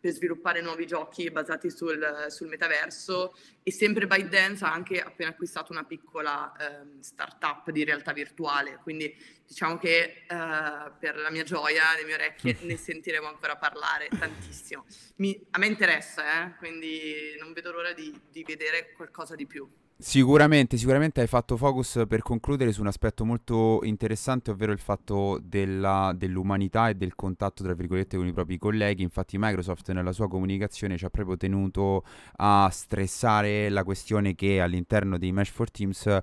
per, 0.00 0.12
sviluppare 0.12 0.62
nuovi 0.62 0.86
giochi 0.86 1.30
basati 1.30 1.70
sul, 1.70 2.26
sul, 2.28 2.48
metaverso 2.48 3.36
e 3.62 3.70
sempre 3.70 4.06
ByteDance 4.06 4.64
ha 4.64 4.72
anche 4.72 5.00
appena 5.00 5.30
acquistato 5.30 5.72
una 5.72 5.84
piccola 5.84 6.52
eh, 6.56 7.02
startup 7.02 7.70
di 7.70 7.84
realtà 7.84 8.12
virtuale, 8.12 8.78
quindi 8.82 9.14
diciamo 9.48 9.78
che 9.78 10.24
eh, 10.28 10.92
per 10.98 11.16
la 11.16 11.30
mia 11.30 11.42
gioia, 11.42 11.94
le 11.96 12.04
mie 12.04 12.14
orecchie, 12.14 12.58
ne 12.64 12.76
sentiremo 12.76 13.26
ancora 13.26 13.56
parlare 13.56 14.08
tantissimo. 14.08 14.84
Mi, 15.16 15.38
a 15.50 15.58
me 15.58 15.66
interessa, 15.66 16.46
eh, 16.46 16.56
quindi 16.56 17.34
non 17.40 17.52
vedo 17.54 17.72
l'ora 17.72 17.92
di, 17.92 18.14
di 18.30 18.44
vedere 18.44 18.92
qualcosa 18.92 19.34
di 19.34 19.46
più. 19.46 19.57
you. 19.58 19.87
Sicuramente, 20.00 20.76
sicuramente 20.76 21.20
hai 21.20 21.26
fatto 21.26 21.56
focus 21.56 22.04
per 22.06 22.22
concludere 22.22 22.70
su 22.70 22.82
un 22.82 22.86
aspetto 22.86 23.24
molto 23.24 23.80
interessante, 23.82 24.52
ovvero 24.52 24.70
il 24.70 24.78
fatto 24.78 25.40
della, 25.42 26.14
dell'umanità 26.16 26.88
e 26.88 26.94
del 26.94 27.16
contatto, 27.16 27.64
tra 27.64 27.74
virgolette, 27.74 28.16
con 28.16 28.24
i 28.24 28.32
propri 28.32 28.58
colleghi. 28.58 29.02
Infatti 29.02 29.36
Microsoft 29.40 29.90
nella 29.90 30.12
sua 30.12 30.28
comunicazione 30.28 30.96
ci 30.96 31.04
ha 31.04 31.10
proprio 31.10 31.36
tenuto 31.36 32.04
a 32.36 32.68
stressare 32.70 33.68
la 33.70 33.82
questione 33.82 34.36
che 34.36 34.60
all'interno 34.60 35.18
dei 35.18 35.32
Mesh 35.32 35.50
for 35.50 35.68
Teams 35.68 36.06
eh, 36.06 36.22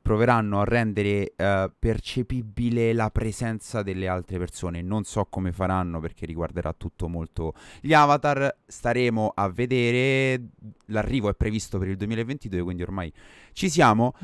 proveranno 0.00 0.60
a 0.60 0.64
rendere 0.64 1.32
eh, 1.34 1.72
percepibile 1.76 2.92
la 2.92 3.10
presenza 3.10 3.82
delle 3.82 4.06
altre 4.06 4.38
persone. 4.38 4.80
Non 4.80 5.02
so 5.02 5.24
come 5.24 5.50
faranno 5.50 5.98
perché 5.98 6.24
riguarderà 6.24 6.72
tutto 6.72 7.08
molto 7.08 7.54
gli 7.80 7.94
avatar. 7.94 8.58
Staremo 8.64 9.32
a 9.34 9.48
vedere. 9.48 10.50
L'arrivo 10.86 11.28
è 11.30 11.34
previsto 11.34 11.78
per 11.78 11.88
il 11.88 11.96
2022, 11.96 12.62
quindi 12.62 12.82
ormai 12.82 12.90
ormai 12.92 13.12
ci 13.52 13.70
siamo. 13.70 14.14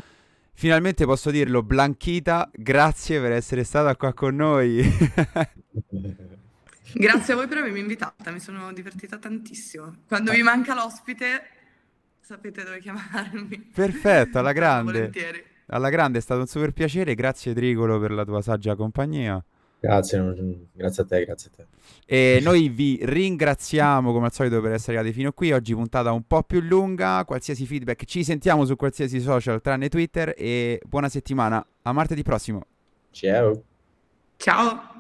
Finalmente 0.53 1.05
posso 1.05 1.31
dirlo, 1.31 1.63
Blanchita, 1.63 2.51
grazie 2.53 3.21
per 3.21 3.33
essere 3.33 3.65
stata 3.65 3.95
qua 3.97 4.13
con 4.13 4.35
noi. 4.37 4.83
grazie 6.95 7.33
a 7.33 7.37
voi 7.37 7.47
per 7.47 7.59
avermi 7.59 7.79
invitata, 7.79 8.31
mi 8.31 8.41
sono 8.41 8.73
divertita 8.73 9.19
tantissimo. 9.19 9.99
Quando 10.07 10.33
vi 10.33 10.43
manca 10.43 10.75
l'ospite, 10.75 11.43
sapete 12.21 12.65
dove 12.65 12.81
chiamarmi. 12.81 13.71
Perfetto, 13.73 14.41
alla 14.41 14.51
grande. 14.53 15.13
Alla 15.67 15.91
grande, 15.91 16.19
è 16.19 16.21
stato 16.21 16.41
un 16.41 16.47
super 16.47 16.73
piacere, 16.73 17.15
grazie 17.15 17.55
Tricolo 17.55 18.01
per 18.01 18.11
la 18.11 18.25
tua 18.25 18.43
saggia 18.43 18.75
compagnia. 18.75 19.43
Grazie, 19.81 20.67
grazie 20.73 21.03
a 21.03 21.07
te, 21.07 21.25
grazie 21.25 21.51
a 21.53 21.57
te. 21.57 21.67
E 22.05 22.41
noi 22.43 22.69
vi 22.69 22.99
ringraziamo 23.01 24.13
come 24.13 24.27
al 24.27 24.33
solito 24.33 24.61
per 24.61 24.73
essere 24.73 24.97
arrivati 24.97 25.17
fino 25.17 25.33
qui. 25.33 25.53
Oggi 25.53 25.75
puntata 25.75 26.11
un 26.11 26.23
po' 26.27 26.43
più 26.43 26.61
lunga. 26.61 27.25
Qualsiasi 27.25 27.65
feedback 27.65 28.05
ci 28.05 28.25
sentiamo 28.25 28.65
su 28.65 28.75
qualsiasi 28.77 29.21
social 29.21 29.61
tranne 29.61 29.89
Twitter. 29.89 30.35
E 30.37 30.81
buona 30.85 31.09
settimana. 31.09 31.65
A 31.83 31.93
martedì 31.93 32.23
prossimo. 32.23 32.63
Ciao. 33.11 33.63
Ciao. 34.37 34.98